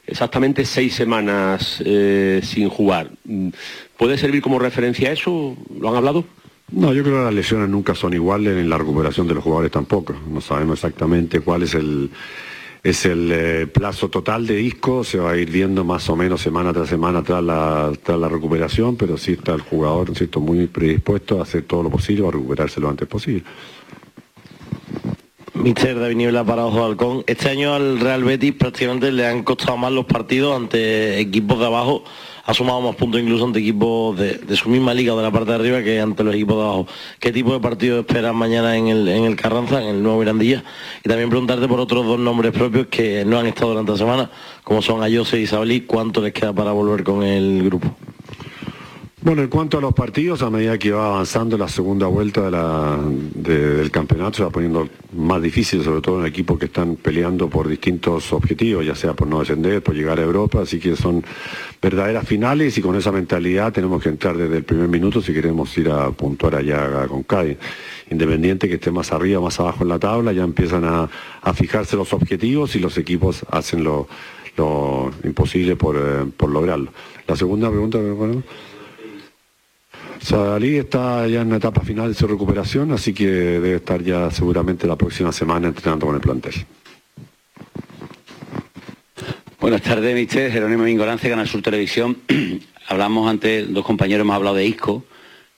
[0.06, 3.10] exactamente seis semanas eh, sin jugar.
[3.24, 3.48] Mm,
[3.96, 5.56] ¿Puede servir como referencia a eso?
[5.78, 6.24] ¿Lo han hablado?
[6.70, 9.70] No, yo creo que las lesiones nunca son iguales, en la recuperación de los jugadores
[9.70, 10.14] tampoco.
[10.28, 12.10] No sabemos exactamente cuál es el,
[12.82, 16.40] es el eh, plazo total de disco, se va a ir viendo más o menos
[16.40, 20.40] semana tras semana tras la, recuperación, pero sí está el jugador ¿cierto?
[20.40, 23.44] muy predispuesto a hacer todo lo posible para recuperarse lo antes posible.
[25.54, 27.22] Mister David Niebla para Ojo Halcón.
[27.26, 31.66] Este año al Real Betis prácticamente le han costado más los partidos ante equipos de
[31.66, 32.02] abajo.
[32.44, 35.50] Ha sumado más puntos incluso ante equipos de, su misma liga o de la parte
[35.50, 36.86] de arriba que ante los equipos de abajo.
[37.20, 40.64] ¿Qué tipo de partido esperas mañana en el, en el Carranza, en el nuevo Mirandilla?
[41.04, 44.30] Y también preguntarte por otros dos nombres propios que no han estado durante la semana,
[44.64, 47.94] como son Ayose y Sabalí, ¿cuánto les queda para volver con el grupo?
[49.24, 53.88] Bueno, en cuanto a los partidos, a medida que va avanzando la segunda vuelta del
[53.92, 58.32] campeonato, se va poniendo más difícil, sobre todo en equipos que están peleando por distintos
[58.32, 61.22] objetivos, ya sea por no descender, por llegar a Europa, así que son
[61.80, 65.78] verdaderas finales y con esa mentalidad tenemos que entrar desde el primer minuto si queremos
[65.78, 67.58] ir a puntuar allá con Cádiz.
[68.10, 71.08] Independiente que esté más arriba o más abajo en la tabla, ya empiezan a,
[71.42, 74.08] a fijarse los objetivos y los equipos hacen lo,
[74.56, 76.90] lo imposible por, eh, por lograrlo.
[77.28, 78.42] La segunda pregunta, bueno,
[80.20, 84.30] Sadalí está ya en la etapa final de su recuperación, así que debe estar ya
[84.30, 86.54] seguramente la próxima semana entrenando con el plantel.
[89.60, 90.50] Buenas tardes, mister.
[90.50, 92.18] Jerónimo Ingolance, Canal Sur Televisión.
[92.88, 95.04] Hablamos antes, dos compañeros hemos hablado de Isco.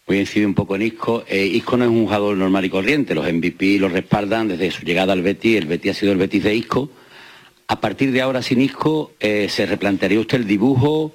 [0.07, 1.25] Voy a incidir un poco en Isco.
[1.27, 3.15] Eh, Isco no es un jugador normal y corriente.
[3.15, 5.57] Los MVP lo respaldan desde su llegada al Betis.
[5.57, 6.91] El Betis ha sido el Betis de Isco.
[7.67, 11.13] A partir de ahora, sin Isco, eh, ¿se replantearía usted el dibujo?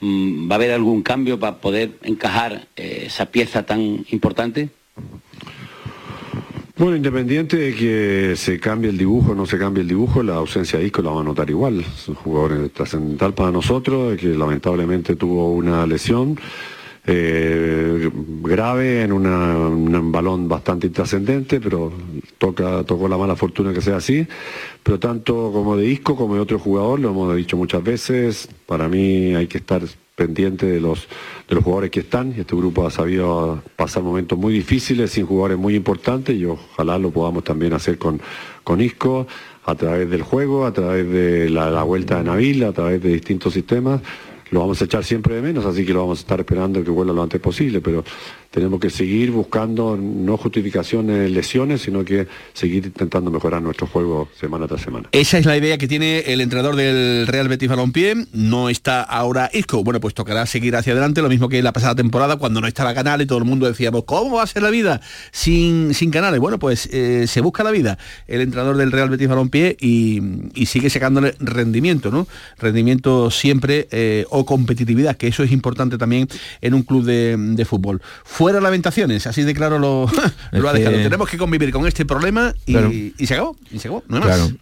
[0.00, 4.70] Mm, ¿Va a haber algún cambio para poder encajar eh, esa pieza tan importante?
[6.76, 10.36] Bueno, independiente de que se cambie el dibujo o no se cambie el dibujo, la
[10.36, 11.80] ausencia de Isco la vamos a notar igual.
[11.80, 16.38] Es un jugador trascendental para nosotros, que lamentablemente tuvo una lesión
[17.06, 18.10] eh,
[18.42, 21.92] grave en un balón bastante intrascendente, pero
[22.38, 24.26] toca, tocó la mala fortuna que sea así.
[24.82, 28.88] Pero tanto como de Isco como de otro jugador, lo hemos dicho muchas veces, para
[28.88, 29.82] mí hay que estar
[30.20, 31.08] pendiente de los,
[31.48, 35.56] de los jugadores que están este grupo ha sabido pasar momentos muy difíciles sin jugadores
[35.56, 38.20] muy importantes y ojalá lo podamos también hacer con,
[38.62, 39.26] con Isco
[39.64, 43.14] a través del juego, a través de la, la vuelta de Nabil, a través de
[43.14, 44.02] distintos sistemas.
[44.50, 46.90] Lo vamos a echar siempre de menos, así que lo vamos a estar esperando que
[46.90, 48.04] vuelva lo antes posible, pero
[48.50, 54.66] tenemos que seguir buscando no justificaciones, lesiones, sino que seguir intentando mejorar nuestro juego semana
[54.66, 55.08] tras semana.
[55.12, 58.26] Esa es la idea que tiene el entrenador del Real Betis Balompié.
[58.32, 59.84] No está ahora Isco.
[59.84, 62.92] Bueno, pues tocará seguir hacia adelante, lo mismo que la pasada temporada, cuando no estaba
[62.92, 66.40] Canales, todo el mundo decíamos, ¿cómo va a ser la vida sin, sin Canales?
[66.40, 70.20] Bueno, pues eh, se busca la vida el entrenador del Real Betis Balompié y,
[70.70, 72.28] sigue sacándole rendimiento, ¿no?
[72.56, 76.28] Rendimiento siempre eh, o competitividad, que eso es importante también
[76.60, 78.00] en un club de, de fútbol.
[78.40, 80.10] Fuera lamentaciones, así de claro lo,
[80.52, 80.96] lo ha que- dejado.
[80.96, 82.90] Tenemos que convivir con este problema y, Claro.
[82.92, 84.44] y se acabó, y se acabó, no hay Claro.
[84.44, 84.54] más.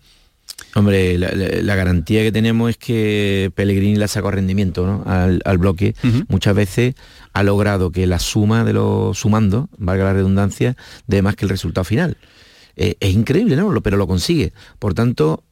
[0.75, 5.03] Hombre, la, la- la garantía que tenemos es que Pellegrini le sacado rendimiento ¿no?
[5.11, 5.95] al, al bloque.
[6.29, 6.95] Muchas veces
[7.33, 11.49] ha logrado que la suma de los sumando, valga la redundancia, dé más que el
[11.51, 12.17] resultado final.
[12.77, 13.71] Eh, es increíble, ¿no?
[13.73, 14.53] Lo- Pero lo consigue.
[14.79, 15.43] Por tanto,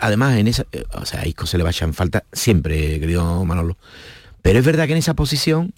[0.00, 0.64] además, en esa.
[0.72, 3.76] eh, O sea, a Isco se le va a echar en falta siempre, querido Manolo.
[4.42, 5.72] Pero es verdad que en esa posición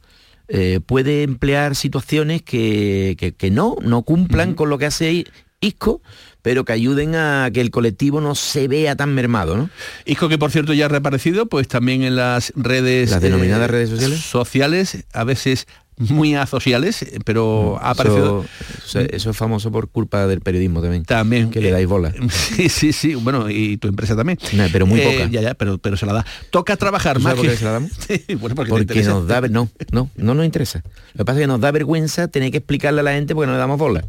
[0.49, 5.25] eh, puede emplear situaciones que, que- que no, no cumplan con lo que hace
[5.61, 6.03] Isco,
[6.43, 9.71] pero que ayuden a que el colectivo no se vea tan mermado, ¿no?
[10.05, 13.11] Isco que por cierto ya ha reaparecido, pues también en las redes...
[13.11, 14.21] Las denominadas redes sociales.
[14.21, 15.67] Sociales, a veces
[15.99, 18.45] muy asociales, eh, pero ha aparecido...
[18.85, 21.05] Eso, es famoso por culpa del periodismo también.
[21.05, 21.51] También.
[21.51, 22.13] Que le dais bola.
[22.31, 24.39] Sí, sí, sí, bueno, y tu empresa también.
[24.53, 25.31] No, pero muy Eh, poca.
[25.31, 26.27] Ya, ya, pero, pero se la da.
[26.51, 27.57] Toca trabajar ¿Tú más que...
[27.57, 27.91] se la damos?
[28.09, 29.41] Sí, bueno, porque, Porque nos da...
[29.43, 30.83] No, no, no nos interesa.
[31.15, 33.47] Lo que pasa es que nos da vergüenza tener que explicarle a la gente porque
[33.47, 34.05] no le damos bola.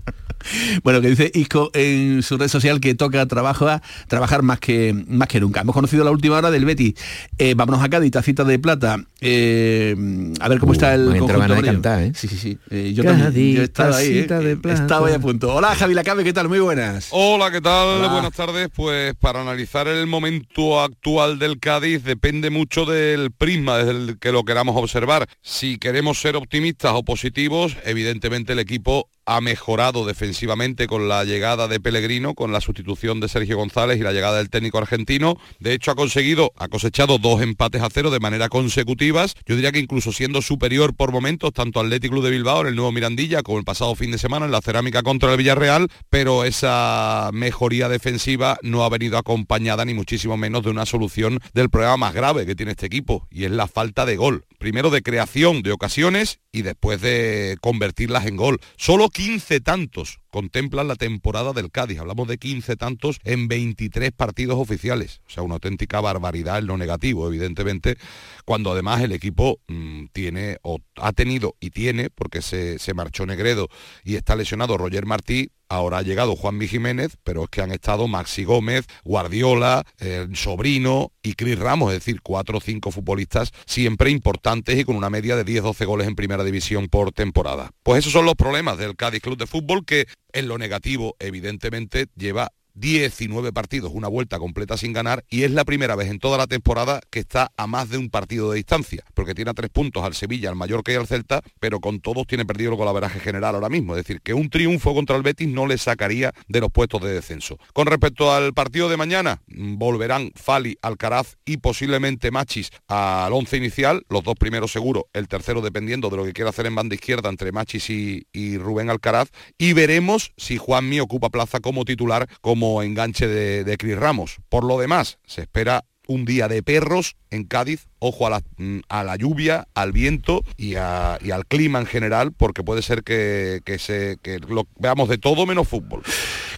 [0.84, 4.94] Bueno, que dice Isco en su red social que toca trabajo a trabajar más que
[5.08, 5.62] más que nunca.
[5.62, 6.94] Hemos conocido la última hora del Betis.
[7.38, 8.98] Eh, vámonos a Cádiz, tacita de plata.
[9.22, 9.96] Eh,
[10.40, 12.12] a ver cómo está el Uh, me entra conjunto cantar, ¿eh?
[12.16, 12.58] Sí, sí, sí.
[12.70, 13.56] Eh, yo Cádiz, también.
[13.56, 14.18] Yo he estado ahí.
[14.18, 14.28] eh.
[14.28, 14.82] de plata.
[14.82, 15.54] estado ahí a punto.
[15.54, 16.50] Hola, Javi Lacabe, ¿qué tal?
[16.50, 17.08] Muy buenas.
[17.12, 17.88] Hola, ¿qué tal?
[17.88, 18.08] Hola.
[18.10, 18.70] Buenas tardes.
[18.76, 24.32] Pues para analizar el momento actual del Cádiz depende mucho del prisma desde el que
[24.32, 25.28] lo queramos observar.
[25.42, 31.68] Si queremos ser optimistas o positivos, evidentemente el equipo ha mejorado defensivamente con la llegada
[31.68, 35.38] de Pellegrino, con la sustitución de Sergio González y la llegada del técnico argentino.
[35.60, 39.36] De hecho, ha conseguido, ha cosechado dos empates a cero de manera consecutivas.
[39.46, 42.76] Yo diría que incluso siendo superior por momentos, tanto Atlético Club de Bilbao en el
[42.76, 46.46] nuevo Mirandilla como el pasado fin de semana en la cerámica contra el Villarreal, pero
[46.46, 51.98] esa mejoría defensiva no ha venido acompañada ni muchísimo menos de una solución del problema
[51.98, 54.46] más grave que tiene este equipo y es la falta de gol.
[54.60, 58.60] Primero de creación de ocasiones y después de convertirlas en gol.
[58.78, 61.98] Solo 15 tantos contemplan la temporada del Cádiz.
[61.98, 65.22] Hablamos de 15 tantos en 23 partidos oficiales.
[65.28, 67.96] O sea, una auténtica barbaridad en lo negativo, evidentemente,
[68.44, 73.26] cuando además el equipo mm, tiene o ha tenido y tiene, porque se, se marchó
[73.26, 73.70] Negredo
[74.04, 78.08] y está lesionado Roger Martí, Ahora ha llegado Juanmi Jiménez, pero es que han estado
[78.08, 84.12] Maxi Gómez, Guardiola, el Sobrino y Cris Ramos, es decir, cuatro o cinco futbolistas siempre
[84.12, 87.72] importantes y con una media de 10-12 goles en primera división por temporada.
[87.82, 92.08] Pues esos son los problemas del Cádiz Club de Fútbol que en lo negativo evidentemente
[92.16, 96.38] lleva 19 partidos, una vuelta completa sin ganar y es la primera vez en toda
[96.38, 99.70] la temporada que está a más de un partido de distancia, porque tiene a tres
[99.70, 103.20] puntos al Sevilla, al Mallorca y al Celta, pero con todos tiene perdido el golaveraje
[103.20, 106.60] general ahora mismo, es decir, que un triunfo contra el Betis no le sacaría de
[106.60, 107.58] los puestos de descenso.
[107.74, 113.56] Con respecto al partido de mañana, mm, volverán Fali, Alcaraz y posiblemente Machis al once
[113.56, 116.96] inicial, los dos primeros seguro, el tercero dependiendo de lo que quiera hacer en banda
[116.96, 122.28] izquierda entre Machis y, y Rubén Alcaraz, y veremos si Juanmi ocupa plaza como titular,
[122.42, 124.38] como enganche de, de Cris Ramos.
[124.50, 128.80] Por lo demás, se espera un día de perros en Cádiz, ojo a la, mm,
[128.90, 133.80] a la lluvia, al viento y, al clima en general, porque puede ser que, que
[133.80, 136.04] se, que lo veamos de todo menos fútbol.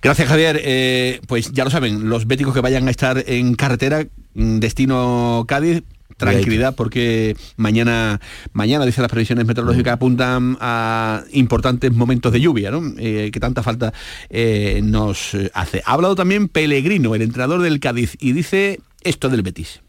[0.02, 0.60] Gracias, Javier.
[0.64, 5.46] Eh, pues ya lo saben, los béticos que vayan a estar en carretera, mm, destino
[5.48, 5.84] Cádiz,
[6.16, 8.20] tranquilidad porque mañana
[8.54, 12.82] mañana dice las previsiones meteorológicas apuntan a importantes momentos de lluvia ¿no?
[12.98, 13.94] Eh, que tanta falta
[14.30, 15.82] eh, nos eh, hace.
[15.86, 19.82] Ha hablado también Pellegrino el entrenador del Cádiz y dice esto del Betis.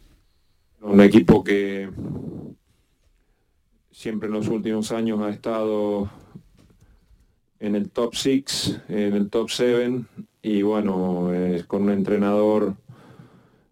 [0.80, 1.88] Un equipo que
[3.90, 6.10] siempre en los últimos años ha estado
[7.60, 10.02] en el top 6, en el top 7
[10.42, 12.76] y bueno, es con un entrenador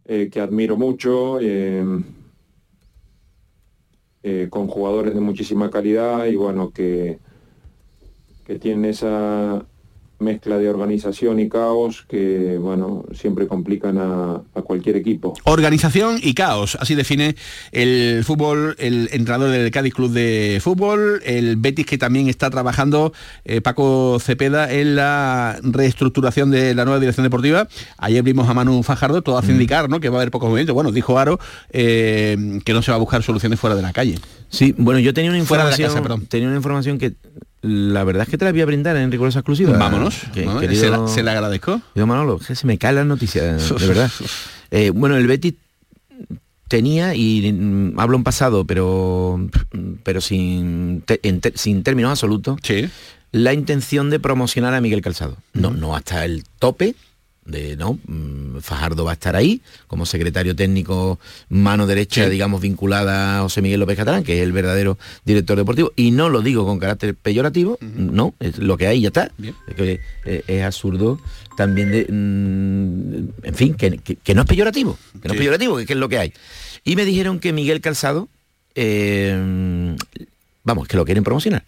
[0.05, 1.39] eh, que admiro mucho,
[4.29, 7.21] eh, con jugadores de muchísima calidad y bueno, que,
[8.45, 9.65] que tienen esa
[10.19, 15.35] mezcla de organización y caos que bueno, siempre complican a- a cualquier equipo.
[15.45, 17.37] Organización y caos, así define
[17.73, 23.13] el fútbol, el entrenador del Cádiz Club de Fútbol, el Betis que también está trabajando,
[23.45, 27.69] eh, Paco Cepeda, en la reestructuración de la nueva dirección deportiva.
[27.99, 30.01] Ayer vimos a Manu Fajardo, todo hace indicar ¿no?
[30.01, 30.75] que va a haber pocos movimientos.
[30.75, 31.39] Bueno, dijo Aro
[31.71, 34.19] eh, que no se va a buscar soluciones fuera de la calle.
[34.57, 37.13] Sí, bueno, yo tenía una Fuera de la información, casa, tenía una información que
[37.63, 39.77] la verdad es que te la voy a brindar en rigurosa exclusiva.
[39.77, 40.59] Vámonos, Que- ¿no?
[40.61, 41.81] querido- se, la, se le agradezco.
[41.95, 44.11] Querido Manolo, que se me caen las noticias, de verdad.
[44.71, 45.55] Eh, bueno, el Betis
[46.69, 49.49] tenía, y mm, hablo en pasado, pero,
[50.03, 52.59] pero sin, te- en te- sin términos absolutos,
[53.33, 55.37] la intención de promocionar a Miguel Calzado.
[55.53, 56.95] No, no hasta el tope,
[57.47, 62.31] de no, mm, Fajardo va a estar ahí como secretario técnico, mano derecha, Sí.
[62.31, 66.29] digamos, vinculada a José Miguel López Catalán, que es el verdadero director deportivo, y no
[66.29, 69.31] lo digo con carácter peyorativo, no, es lo que hay ya está.
[69.69, 71.21] Es, que, eh, es absurdo
[71.57, 75.77] también de, mm, en fin, que, que- que no es peyorativo, que no es peyorativo,
[75.77, 76.33] que, que es lo que hay.
[76.85, 78.29] Y me dijeron que Miguel Calzado,
[78.75, 79.97] eh,
[80.65, 81.65] vamos, que lo quieren promocionar.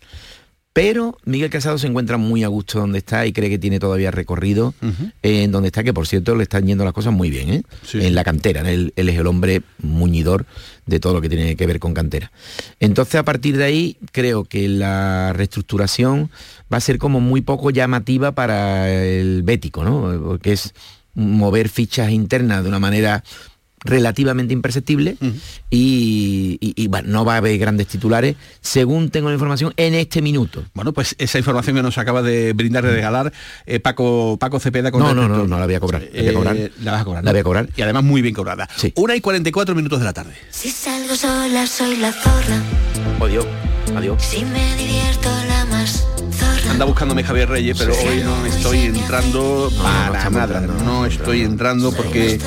[0.79, 4.13] Pero Miguel Casado se encuentra muy a gusto donde está y cree que tiene todavía
[4.13, 4.75] recorrido
[5.23, 7.63] en donde está, que por cierto le están yendo las cosas muy bien, ¿eh?
[7.95, 8.61] en la cantera.
[8.71, 10.47] Él, él es el hombre muñidor
[10.87, 12.31] de todo lo que tiene que ver con cantera.
[12.79, 16.31] Entonces a partir de ahí creo que la reestructuración
[16.73, 20.23] va a ser como muy poco llamativa para el bético, ¿no?
[20.23, 20.75] Porque es
[21.13, 23.25] mover fichas internas de una manera
[23.85, 25.17] relativamente imperceptible
[25.71, 29.95] y, y- y, bueno, no va a haber grandes titulares, según tengo la información, en
[29.95, 30.65] este minuto.
[30.75, 33.33] Bueno, pues esa información que nos acaba de brindar y regalar
[33.67, 36.03] eh, Paco, Paco Cepeda con No, no, no, no la voy a cobrar.
[36.03, 36.57] La voy a Eh, cobrar.
[36.83, 37.25] la vas a cobrar.
[37.25, 37.69] La voy a cobrar.
[37.77, 38.69] Y además muy bien cobrada.
[38.97, 40.35] Una y 44 minutos de la tarde.
[40.51, 42.63] Si salgo sola soy la zorra.
[43.21, 43.47] Adiós.
[43.97, 44.23] Adiós.
[44.23, 45.48] Si me divierto la más zorra.
[46.79, 50.61] Anda buscándome Javier Reyes, pero hoy no estoy entrando para nada.
[50.85, 52.39] No estoy entrando porque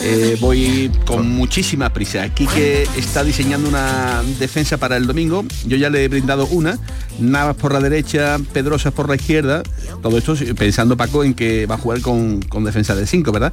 [0.00, 2.28] eh, voy con muchísima prisa.
[2.34, 5.42] Quique está diseñando una defensa para el domingo.
[5.66, 6.78] Yo ya le he brindado una.
[7.18, 9.62] Navas por la derecha, Pedrosa por la izquierda.
[10.02, 13.52] Todo esto pensando, Paco, en que va a jugar con, con defensa de 5, ¿verdad?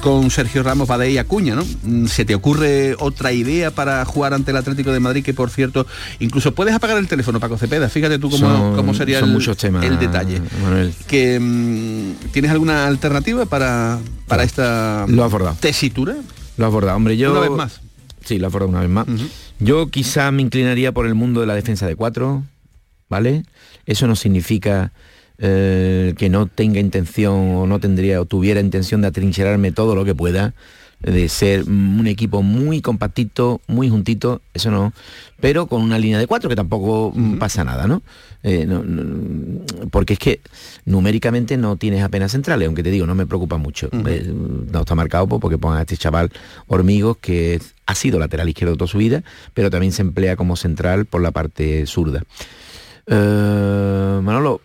[0.00, 1.64] Con Sergio Ramos, Badé y Acuña, ¿no?
[1.84, 5.22] Mm, ¿Se te ocurre otra idea para jugar ante el Atlético de Madrid?
[5.22, 5.86] Que, por cierto,
[6.18, 7.88] incluso puedes apagar el teléfono, Paco Cepeda.
[7.88, 10.40] Fíjate tú cómo, Son- cómo sería son el, muchos temas, el detalle.
[10.62, 10.94] Manuel.
[11.06, 15.56] Que mm, ¿Tienes alguna alternativa para, para esta Lo abordado.
[15.60, 16.14] tesitura?
[16.56, 17.16] Lo abordado, hombre.
[17.16, 17.80] Yo, Una vez más.
[18.24, 19.06] Sí, lo abordado una vez más.
[19.58, 22.42] Yo quizá me inclinaría por el mundo de la defensa de cuatro,
[23.08, 23.44] ¿vale?
[23.86, 24.92] Eso no significa
[25.38, 30.04] eh, que no tenga intención o no tendría o tuviera intención de atrincherarme todo lo
[30.04, 30.54] que pueda,
[31.04, 34.92] de ser un equipo muy compactito, muy juntito, eso no,
[35.40, 38.02] pero con una línea de cuatro que tampoco pasa nada, ¿no?
[38.42, 40.40] Eh, no- no- porque es que
[40.84, 43.88] numéricamente no tienes apenas centrales, aunque te digo, no me preocupa mucho.
[44.06, 44.32] Eh,
[44.72, 46.30] no está marcado porque pongan a este chaval
[46.66, 51.04] Hormigos, que ha sido lateral izquierdo toda su vida, pero también se emplea como central
[51.06, 52.22] por la parte zurda.
[53.06, 54.60] Eh, Manolo,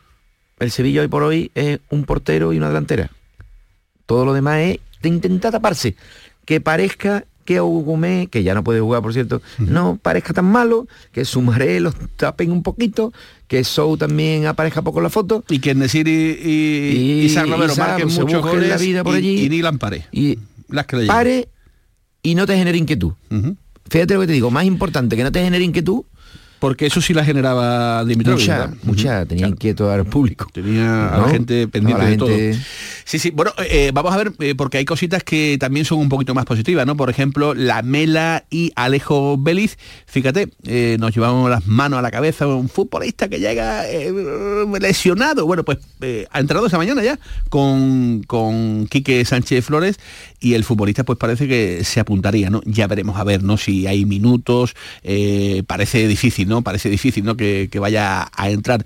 [0.59, 3.09] el Sevilla hoy por hoy es un portero y una delantera.
[4.05, 5.95] Todo lo demás es de intentar taparse.
[6.49, 10.87] Que parezca que Augumé, que ya no puede jugar, por cierto, no parezca tan malo,
[11.11, 13.13] que Sumaré los tapen un poquito,
[13.47, 15.43] que Sou también aparezca poco en la foto.
[15.47, 19.13] Y que Nesiri y, y, San Romero Sa, marquen se muchos goles la vida por
[19.13, 19.45] y, allí.
[19.45, 20.07] y Nilan pare.
[20.11, 21.49] Y Las que le pare
[22.23, 23.13] y no te genere inquietud.
[23.91, 26.01] Fíjate lo que te digo, más importante que no te genere inquietud.
[26.59, 28.41] Porque eso sí la generaba Dimitrovic.
[28.41, 28.73] Mucha, ¿verdad?
[28.83, 30.47] mucha, tenía inquieto al público.
[30.53, 32.27] Tenía a la gente pendiente la de todo.
[32.27, 32.59] gente-
[33.05, 33.31] Sí, sí.
[33.31, 36.45] Bueno, eh, vamos a ver, eh, porque hay cositas que también son un poquito más
[36.45, 36.95] positivas, ¿no?
[36.95, 39.77] Por ejemplo, la Mela y Alejo Vélez.
[40.05, 44.11] Fíjate, eh, nos llevamos las manos a la cabeza un futbolista que llega eh,
[44.79, 45.45] lesionado.
[45.45, 47.19] Bueno, pues eh, ha entrado esa mañana ya
[47.49, 49.99] con, con Quique Sánchez Flores
[50.39, 52.61] y el futbolista pues parece que se apuntaría, ¿no?
[52.65, 53.57] Ya veremos a ver, ¿no?
[53.57, 56.61] Si hay minutos, eh, parece difícil, ¿no?
[56.61, 57.37] Parece difícil, ¿no?
[57.37, 58.83] Que, que vaya a entrar.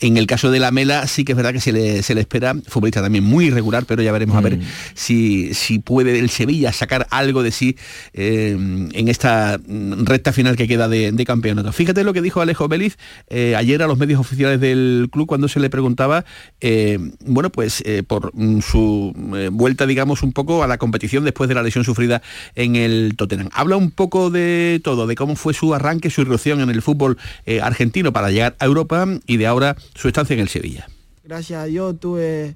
[0.00, 2.22] En el caso de la Mela sí que es verdad que se le, se le
[2.22, 4.58] espera, futbolista también muy irregular, pero ya veremos a ver
[4.94, 7.76] si, si puede el Sevilla sacar algo de sí
[8.14, 11.72] eh, en esta mm, recta final que queda de, de campeonato.
[11.72, 12.96] Fíjate lo que dijo Alejo Vélez
[13.28, 16.24] eh, ayer a los medios oficiales del club cuando se le preguntaba,
[16.60, 19.12] eh, bueno, pues eh, por mm, su
[19.52, 22.22] vuelta, digamos, un poco a la competición después de la lesión sufrida
[22.54, 23.50] en el Tottenham.
[23.52, 27.01] Habla un poco de todo, de cómo fue su arranque, su irrupción en el fútbol
[27.46, 30.88] eh, argentino para llegar a Europa y de ahora su estancia en el Sevilla.
[31.24, 32.54] Gracias a Dios tuve,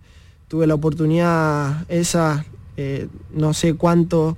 [0.48, 2.44] tuve la oportunidad esa,
[2.76, 4.36] eh, no sé cuánto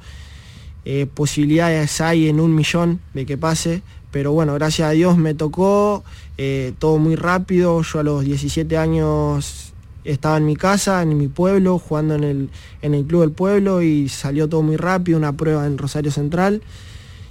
[0.85, 5.35] eh, posibilidades hay en un millón de que pase, pero bueno, gracias a Dios me
[5.35, 6.03] tocó,
[6.38, 11.29] eh, todo muy rápido, yo a los 17 años estaba en mi casa, en mi
[11.29, 15.35] pueblo, jugando en el, en el club del pueblo y salió todo muy rápido, una
[15.35, 16.62] prueba en Rosario Central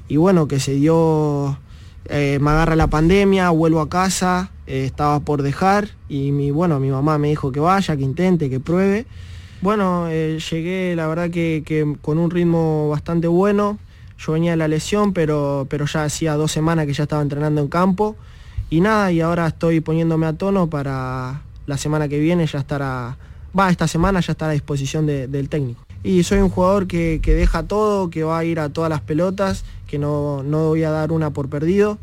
[0.08, 1.58] y bueno, que se dio,
[2.10, 6.80] eh, me agarra la pandemia, vuelvo a casa, eh, estaba por dejar y mi, bueno,
[6.80, 9.06] mi mamá me dijo que vaya, que intente, que pruebe.
[9.62, 13.80] Bueno, eh, llegué la verdad que, con un ritmo bastante bueno,
[14.20, 17.62] yo venía de la lesión, pero, pero ya hacía dos semanas que ya estaba entrenando
[17.62, 18.16] en campo
[18.70, 22.82] y nada, y ahora estoy poniéndome a tono para la semana que viene ya estar
[22.82, 23.18] a,
[23.58, 25.84] va, esta semana ya estar a disposición de- del técnico.
[26.04, 29.02] Y soy un jugador que, que deja todo, que va a ir a todas las
[29.02, 31.98] pelotas, que no, no voy a dar una por perdido,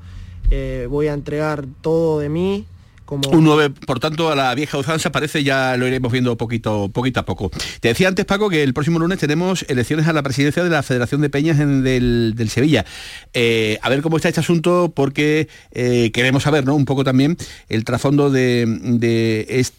[0.50, 2.64] eh, voy a entregar todo de mí.
[3.04, 3.28] Como...
[3.28, 7.20] Un 9, por tanto, a la vieja usanza parece ya lo iremos viendo poquito, poquito
[7.20, 7.50] a poco.
[7.80, 10.82] Te decía antes, Paco, que el próximo lunes tenemos elecciones a la presidencia de la
[10.82, 12.86] Federación de Peñas en- del, del Sevilla.
[13.34, 16.74] Eh, a ver cómo está este asunto, porque eh, queremos saber ¿no?
[16.74, 17.36] un poco también
[17.68, 19.76] el trasfondo de, de este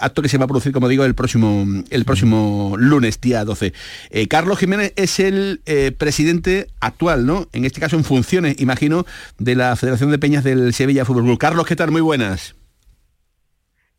[0.00, 3.72] acto que se va a producir, como digo, el próximo, el próximo lunes, día 12.
[4.10, 7.48] Eh, Carlos Jiménez es el eh, presidente actual, ¿no?
[7.52, 9.06] En este caso en funciones, imagino,
[9.38, 11.38] de la Federación de Peñas del Sevilla Fútbol Club.
[11.38, 11.90] Carlos, ¿qué tal?
[11.90, 12.54] Muy buenas.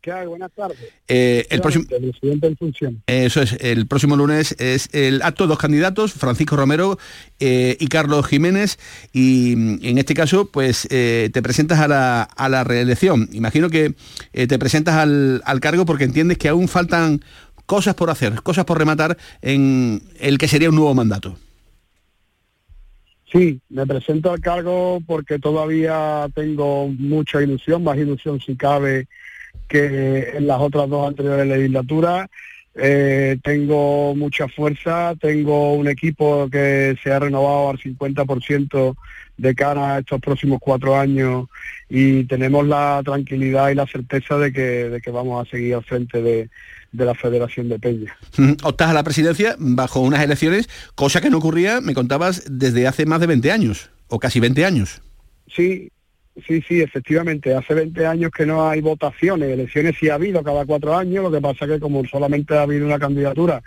[0.02, 0.26] ¿Qué hay?
[0.26, 0.78] Buenas tardes.
[1.06, 3.02] Eh, el próximo, en función.
[3.06, 6.98] eso es, el próximo lunes es el acto de dos candidatos, Francisco Romero
[7.38, 8.80] eh, y Carlos Jiménez,
[9.12, 13.28] y mm, en este caso, pues eh, te presentas a la, a la reelección.
[13.30, 13.94] Imagino que
[14.32, 17.20] eh, te presentas al, al cargo porque entiendes que aún faltan
[17.66, 21.38] cosas por hacer, cosas por rematar en el que sería un nuevo mandato.
[23.30, 29.06] Sí, me presento al cargo porque todavía tengo mucha ilusión, más ilusión si cabe
[29.68, 32.28] que en las otras dos anteriores legislaturas.
[32.74, 38.96] Eh, tengo mucha fuerza, tengo un equipo que se ha renovado al 50%
[39.36, 41.48] de cara a estos próximos cuatro años
[41.90, 45.84] y tenemos la tranquilidad y la certeza de que, de que vamos a seguir al
[45.84, 46.48] frente de,
[46.92, 48.16] de la Federación de Peña.
[48.62, 53.06] Optas a la presidencia bajo unas elecciones, cosa que no ocurría, me contabas, desde hace
[53.06, 55.02] más de 20 años, o casi 20 años.
[55.54, 55.90] Sí,
[56.46, 57.54] sí, sí, efectivamente.
[57.54, 61.30] Hace 20 años que no hay votaciones, elecciones sí ha habido cada cuatro años, lo
[61.30, 63.62] que pasa que como solamente ha habido una candidatura,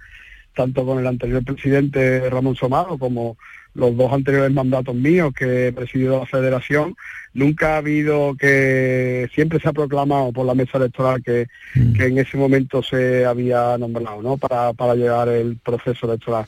[0.55, 3.37] tanto con el anterior presidente Ramón Somado como
[3.75, 6.95] los dos anteriores mandatos míos que he presidido la federación,
[7.33, 12.17] nunca ha habido que siempre se ha proclamado por la mesa electoral que, que en
[12.17, 14.37] ese momento se había nombrado ¿no?
[14.37, 16.47] para, para llegar el proceso electoral.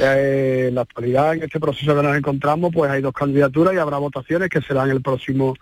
[0.00, 3.78] Eh, en la actualidad, en este proceso que nos encontramos, pues hay dos candidaturas y
[3.78, 5.54] habrá votaciones que serán el próximo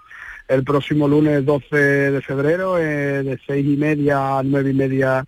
[0.46, 5.24] el próximo lunes 12 de febrero, eh, de seis y media a nueve y media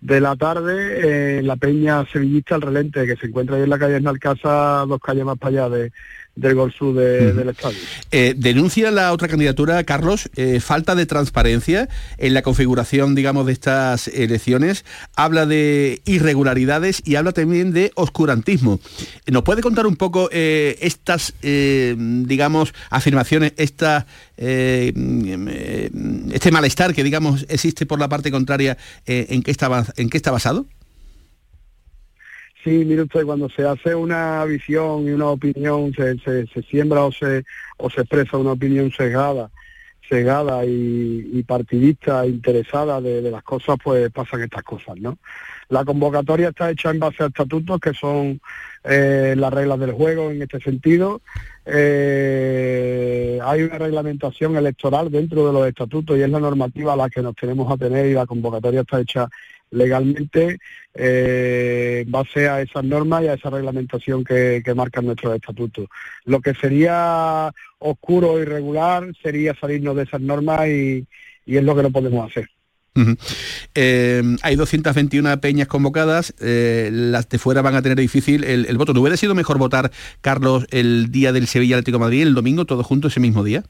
[0.00, 3.78] de la tarde eh, la Peña Sevillista El Relente, que se encuentra ahí en la
[3.78, 5.92] calle Esnalcasa, dos calles más para allá de,
[6.36, 7.78] del gol sur de, del estadio.
[8.10, 13.52] Eh, denuncia la otra candidatura, Carlos, eh, falta de transparencia en la configuración, digamos, de
[13.52, 14.84] estas elecciones.
[15.16, 18.80] Habla de irregularidades y habla también de oscurantismo.
[19.26, 24.06] ¿Nos puede contar un poco eh, estas, digamos, afirmaciones, esta,
[24.38, 30.16] mm, este malestar que, digamos, existe por la parte contraria, en, qué está, en qué
[30.16, 30.66] está basado?
[32.62, 37.04] Sí, mire usted, cuando se hace una visión y una opinión, se, se, se siembra
[37.04, 37.44] o se,
[37.78, 39.50] o se expresa una opinión sesgada,
[40.06, 45.16] cegada y, partidista, interesada de, de las cosas, pues pasan estas cosas, ¿no?
[45.70, 48.40] La convocatoria está hecha en base a estatutos que son
[48.82, 51.22] eh, las reglas del juego en este sentido.
[51.64, 57.08] Eh, hay una reglamentación electoral dentro de los estatutos y es la normativa a la
[57.08, 59.28] que nos tenemos a tener y la convocatoria está hecha
[59.70, 60.58] legalmente
[60.94, 65.86] eh, base a esas normas y a esa reglamentación que, que marcan nuestros estatutos.
[66.24, 71.06] Lo que sería oscuro o irregular sería salirnos de esas normas y,
[71.46, 72.48] y es lo que no podemos hacer.
[73.74, 78.78] Eh, hay 221 peñas convocadas, eh, las de fuera van a tener difícil el, el
[78.78, 78.92] voto.
[78.92, 79.90] ¿No hubiera sido mejor votar,
[80.20, 83.64] Carlos, el día del Sevilla Atlético de Madrid, el domingo, todo junto ese mismo día?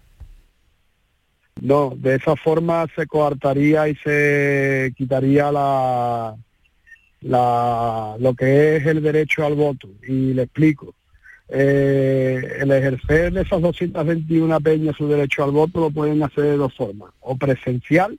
[1.61, 6.35] No, de esa forma se coartaría y se quitaría la,
[7.21, 9.89] la, lo que es el derecho al voto.
[10.07, 10.95] Y le explico.
[11.53, 16.57] Eh, el ejercer de esas 221 peñas su derecho al voto lo pueden hacer de
[16.57, 17.11] dos formas.
[17.21, 18.19] O presencial,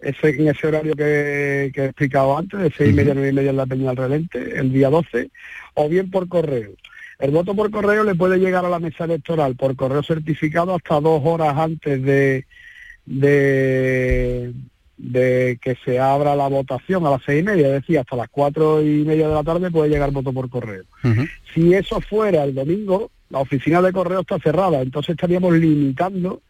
[0.00, 3.32] ese, en ese horario que, que he explicado antes, de seis y media, nueve y
[3.32, 5.30] media en la Peña del Relente, el día 12,
[5.74, 6.70] o bien por correo.
[7.22, 11.00] El voto por correo le puede llegar a la mesa electoral por correo certificado hasta
[11.00, 12.46] dos horas antes de,
[13.06, 14.52] de,
[14.96, 18.28] de que se abra la votación a las seis y media, es decir, hasta las
[18.28, 20.82] cuatro y media de la tarde puede llegar voto por correo.
[21.54, 26.42] Si eso fuera el domingo, la oficina de correo está cerrada, entonces estaríamos limitando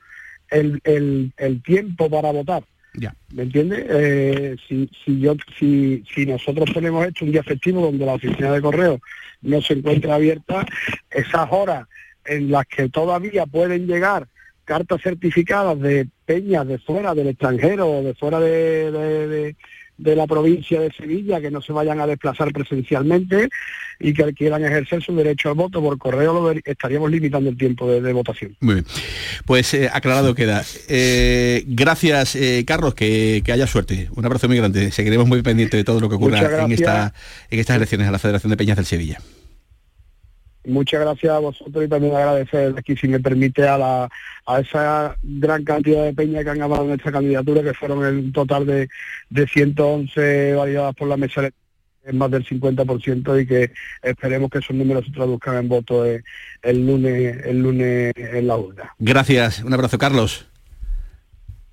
[0.49, 2.65] el, el, el tiempo para votar.
[2.95, 3.15] Ya.
[3.33, 3.87] ¿Me entiendes?
[3.89, 8.53] Eh, si, si, yo, si, si nosotros tenemos hecho un día festivo donde la oficina
[8.53, 9.01] de correo
[9.41, 10.67] no se encuentra abierta,
[11.11, 11.89] esas horas
[12.25, 14.29] en las que todavía pueden llegar
[14.65, 19.57] cartas certificadas de peñas de fuera del extranjero o de fuera de,
[20.03, 23.49] de la provincia de Sevilla que no se vayan a desplazar presencialmente
[24.01, 27.89] y que quieran ejercer su derecho al voto por correo, lo estaríamos limitando el tiempo
[27.89, 28.57] de, de votación.
[28.61, 28.87] Muy bien.
[29.47, 30.65] Pues eh, aclarado queda.
[30.89, 34.09] Eh, gracias, eh, Carlos, que, que haya suerte.
[34.17, 34.91] Un abrazo muy grande.
[34.91, 37.13] Seguiremos muy pendientes de todo lo que ocurra esta,
[37.51, 39.21] en estas elecciones a la Federación de Peñas del Sevilla.
[40.65, 44.09] Muchas gracias a vosotros y también agradecer aquí, si me permite, a, la,
[44.47, 48.67] a esa gran cantidad de peñas que han ganado nuestra candidatura, que fueron un total
[48.67, 48.89] de,
[49.31, 51.51] de 111 validadas por la mesa
[52.05, 56.23] es más del 50% y que esperemos que esos números se traduzcan en votos eh,
[56.63, 58.95] el lunes el lunes en la urna.
[58.99, 59.63] Gracias.
[59.63, 60.52] Un abrazo, Carlos.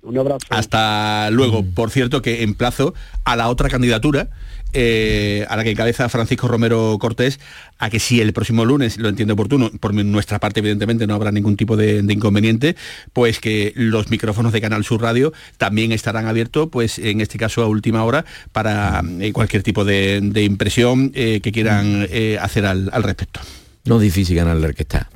[0.02, 0.46] Un abrazo.
[0.48, 1.64] Hasta luego.
[1.64, 2.94] Por cierto, que emplazo
[3.24, 4.30] a la otra candidatura,
[4.72, 7.38] eh, a la que encabeza Francisco Romero Cortés,
[7.78, 11.32] a que si el próximo lunes, lo entiendo oportuno, por nuestra parte evidentemente no habrá
[11.32, 12.76] ningún tipo de, de inconveniente,
[13.12, 17.62] pues que los micrófonos de Canal Sur Radio también estarán abiertos, pues en este caso
[17.62, 22.64] a última hora, para eh, cualquier tipo de, de impresión eh, que quieran eh, hacer
[22.64, 23.40] al, al respecto.
[23.84, 25.10] No es difícil ganarle al que está.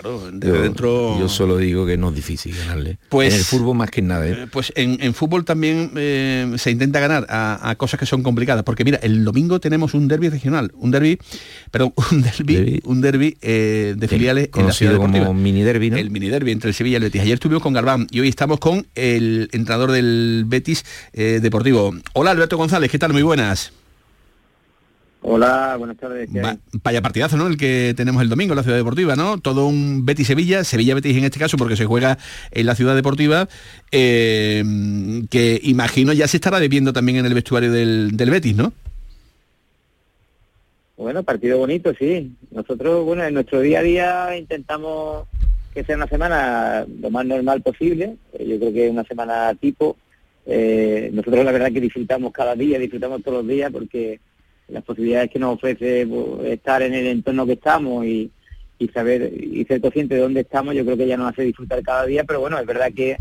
[0.00, 1.18] Claro, desde yo, dentro...
[1.18, 2.98] Yo solo digo que no es difícil ganarle.
[3.08, 4.28] Pues, en el fútbol más que en nada.
[4.28, 4.36] ¿eh?
[4.42, 8.22] Eh, Pues en, en fútbol también eh, se intenta ganar a, a cosas que son
[8.22, 11.18] complicadas, porque mira, el domingo tenemos un derby regional, un derby,
[11.72, 15.34] perdón, un derby, un derby eh, de filiales en la ciudad Conocido como deportiva.
[15.34, 15.96] mini derby, ¿no?
[15.96, 17.22] El mini derby entre el Sevilla y el Betis.
[17.22, 21.94] Ayer estuvimos con Galván y hoy estamos con el entrenador del Betis Deportivo.
[22.12, 23.12] Hola Alberto González, ¿qué tal?
[23.12, 23.72] Muy buenas.
[25.20, 26.30] Hola, buenas tardes.
[26.32, 26.44] ¿qué hay?
[26.44, 27.48] Va- vaya partidazo, ¿no?
[27.48, 29.38] El que tenemos el domingo en la ciudad deportiva, ¿no?
[29.38, 32.18] Todo un Betis-Sevilla, Sevilla-Betis en este caso, porque se juega
[32.52, 33.48] en la ciudad deportiva,
[33.90, 34.62] eh,
[35.28, 38.72] que imagino ya se estará debiendo también en el vestuario del, del Betis, ¿no?
[40.96, 42.32] Bueno, partido bonito, sí.
[42.52, 45.26] Nosotros, bueno, en nuestro día a día intentamos
[45.74, 48.16] que sea una semana lo más normal posible.
[48.34, 49.96] Eh, Yo creo que es una semana tipo.
[50.46, 54.18] Eh, nosotros la verdad que disfrutamos cada día, disfrutamos todos los días porque
[54.68, 58.30] las posibilidades que nos ofrece pues, estar en el entorno que estamos y,
[58.94, 62.06] saber y ser consciente de dónde estamos, yo creo que ya nos hace disfrutar cada
[62.06, 63.16] día, pero bueno, es verdad que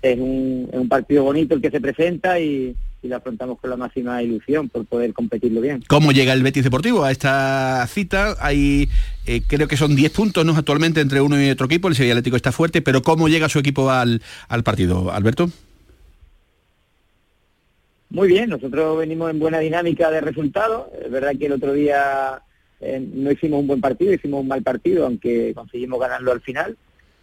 [0.00, 3.68] es un, es un partido bonito el que se presenta y, y lo afrontamos con
[3.68, 5.82] la máxima ilusión por poder competirlo bien.
[5.88, 8.36] ¿Cómo llega el Betis Deportivo a esta cita?
[8.40, 8.88] Hay,
[9.26, 10.56] eh, creo que son 10 puntos, ¿no?
[10.56, 13.58] Actualmente entre uno y otro equipo, el Sevilla Atlético está fuerte, pero ¿cómo llega su
[13.58, 15.50] equipo al, al partido, Alberto?
[18.12, 20.88] Muy bien, nosotros venimos en buena dinámica de resultados.
[21.02, 22.42] Es verdad que el otro día
[22.78, 26.76] eh, no hicimos un buen partido, hicimos un mal partido, aunque conseguimos ganarlo al final.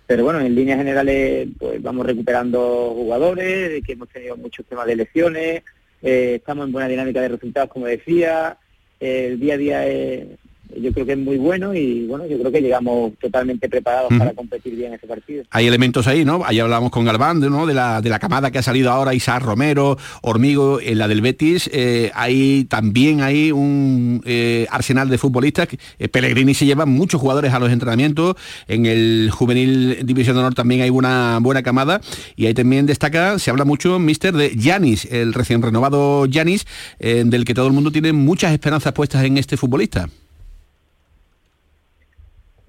[0.07, 4.95] Pero bueno, en líneas generales pues vamos recuperando jugadores, que hemos tenido muchos temas de
[4.95, 5.61] lesiones,
[6.01, 8.57] eh, estamos en buena dinámica de resultados, como decía.
[8.99, 10.27] El día a día es-
[10.75, 14.33] yo creo que es muy bueno y bueno, yo creo que llegamos totalmente preparados para
[14.33, 15.43] competir bien ese partido.
[15.49, 16.41] Hay elementos ahí, ¿no?
[16.45, 17.65] Ahí hablamos con Galván, ¿no?
[17.65, 21.21] De la, de la camada que ha salido ahora, Isaac Romero, Hormigo, en la del
[21.21, 21.69] Betis.
[21.73, 25.67] Eh, hay también hay un eh, arsenal de futbolistas.
[25.67, 28.35] que, eh, Pellegrini se lleva muchos jugadores a los entrenamientos.
[28.67, 32.01] En el juvenil División de Honor también hay una buena camada.
[32.35, 36.65] Y ahí también destaca, se habla mucho, mister, de Yanis, el recién renovado Yanis,
[36.99, 40.09] del que todo el mundo tiene muchas esperanzas puestas en este futbolista.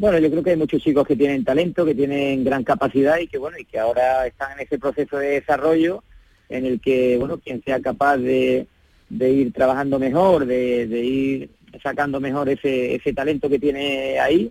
[0.00, 3.26] Bueno, yo creo que hay muchos chicos que tienen talento, que tienen gran capacidad y
[3.26, 6.02] que bueno, y que ahora están en ese proceso de desarrollo
[6.48, 8.66] en el que bueno, quien sea capaz de,
[9.10, 11.50] de ir trabajando mejor, de, de ir
[11.82, 14.50] sacando mejor ese, ese talento que tiene ahí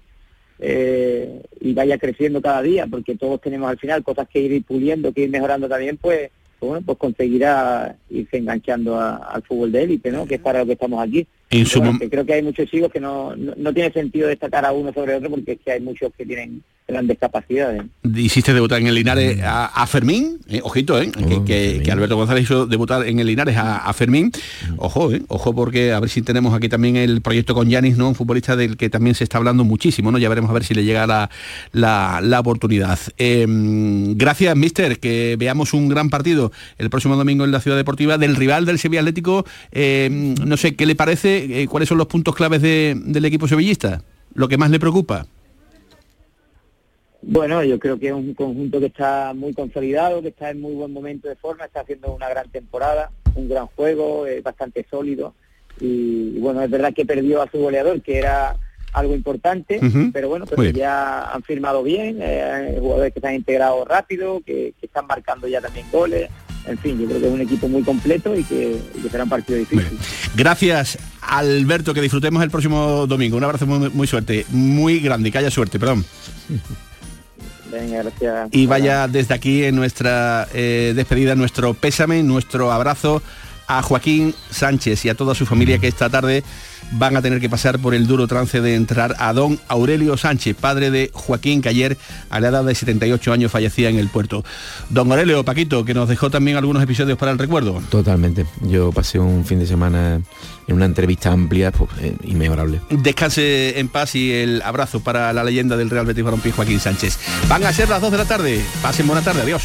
[0.59, 5.11] eh, y vaya creciendo cada día, porque todos tenemos al final cosas que ir puliendo,
[5.13, 6.29] que ir mejorando también, pues,
[6.59, 10.27] pues bueno, pues conseguirá irse enganchando al fútbol de élite, ¿no?
[10.27, 11.25] Que es para lo que estamos aquí.
[11.49, 14.71] En su creo que hay muchos chicos que no, no, no tiene sentido destacar a
[14.71, 17.83] uno sobre otro porque es que hay muchos que tienen grandes capacidades.
[18.15, 22.15] Hiciste debutar en el Linares a, a Fermín, eh, ojito, eh, que, que- que Alberto
[22.15, 24.31] González hizo debutar en el Linares a, a Fermín.
[24.77, 28.09] Ojo, eh, ojo porque a ver si tenemos aquí también el proyecto con Yanis, ¿no?
[28.09, 30.17] Un futbolista del que también se está hablando muchísimo, ¿no?
[30.17, 31.29] Ya veremos a ver si le llega la,
[31.71, 32.97] la, la oportunidad.
[33.17, 33.45] Eh,
[34.15, 38.35] gracias, mister, que veamos un gran partido el próximo domingo en la Ciudad Deportiva del
[38.35, 39.45] rival del Sevilla Atlético.
[39.71, 40.09] Eh,
[40.45, 41.61] no sé, ¿qué le parece?
[41.61, 44.01] Eh, ¿Cuáles son los puntos claves de- del equipo sevillista?
[44.33, 45.25] Lo que más le preocupa.
[47.21, 50.73] Bueno, yo creo que es un conjunto que está muy consolidado, que está en muy
[50.73, 55.33] buen momento de forma, está haciendo una gran temporada, un gran juego, es bastante sólido
[55.79, 58.55] y, y bueno, es verdad que perdió a su goleador, que era
[58.93, 59.79] algo importante,
[60.11, 64.73] pero bueno, pues ya han firmado bien, eh, jugadores que se han integrado rápido, que,
[64.79, 66.29] que están marcando ya también goles,
[66.65, 69.23] en fin, yo creo que es un equipo muy completo y que, y que será
[69.23, 69.97] un partido difícil.
[70.35, 73.37] Gracias, Alberto, que disfrutemos el próximo domingo.
[73.37, 76.03] Un abrazo muy, muy suerte, muy grande, que haya suerte, perdón.
[77.71, 78.49] Gracias.
[78.51, 83.21] Y vaya desde aquí en nuestra eh, despedida, nuestro pésame, nuestro abrazo
[83.67, 86.43] a Joaquín Sánchez y a toda su familia que esta tarde
[86.91, 90.55] van a tener que pasar por el duro trance de entrar a don Aurelio Sánchez,
[90.55, 91.97] padre de Joaquín, que ayer
[92.29, 94.43] a la edad de 78 años fallecía en el puerto.
[94.89, 97.81] Don Aurelio, Paquito, que nos dejó también algunos episodios para el recuerdo.
[97.89, 98.45] Totalmente.
[98.61, 100.21] Yo pasé un fin de semana
[100.67, 102.81] en una entrevista amplia, pues, eh, inmejorable.
[102.89, 107.17] Descanse en paz y el abrazo para la leyenda del Real Betis Balompié Joaquín Sánchez.
[107.47, 108.61] Van a ser las 2 de la tarde.
[108.81, 109.41] Pasen buena tarde.
[109.41, 109.63] Adiós.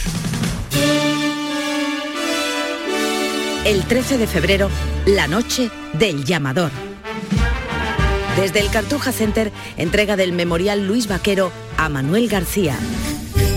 [3.64, 4.68] El 13 de febrero,
[5.06, 6.93] la noche del llamador.
[8.36, 12.76] Desde el Cartuja Center, entrega del Memorial Luis Vaquero a Manuel García.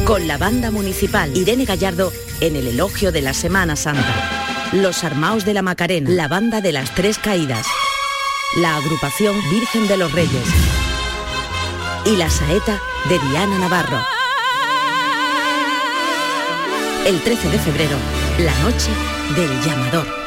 [0.06, 4.70] Con la banda municipal Irene Gallardo en el elogio de la Semana Santa.
[4.74, 7.66] Los Armaos de la Macarena, la banda de las Tres Caídas.
[8.58, 10.48] La agrupación Virgen de los Reyes.
[12.06, 14.00] Y la saeta de Diana Navarro.
[17.08, 17.98] El 13 de febrero,
[18.38, 18.92] la noche
[19.36, 20.27] del llamador.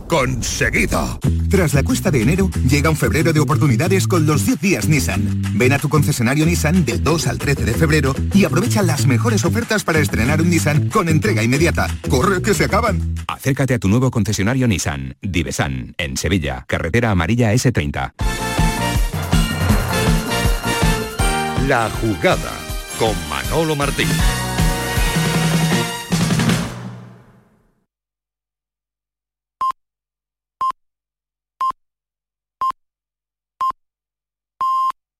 [0.11, 1.21] conseguido.
[1.49, 5.41] Tras la cuesta de enero, llega un febrero de oportunidades con los 10 días Nissan.
[5.53, 9.45] Ven a tu concesionario Nissan del 2 al 13 de febrero y aprovecha las mejores
[9.45, 11.87] ofertas para estrenar un Nissan con entrega inmediata.
[12.09, 13.15] ¡Corre que se acaban!
[13.25, 18.11] Acércate a tu nuevo concesionario Nissan, Divesan, en Sevilla, carretera amarilla S30.
[21.69, 22.51] La jugada
[22.99, 24.09] con Manolo Martín.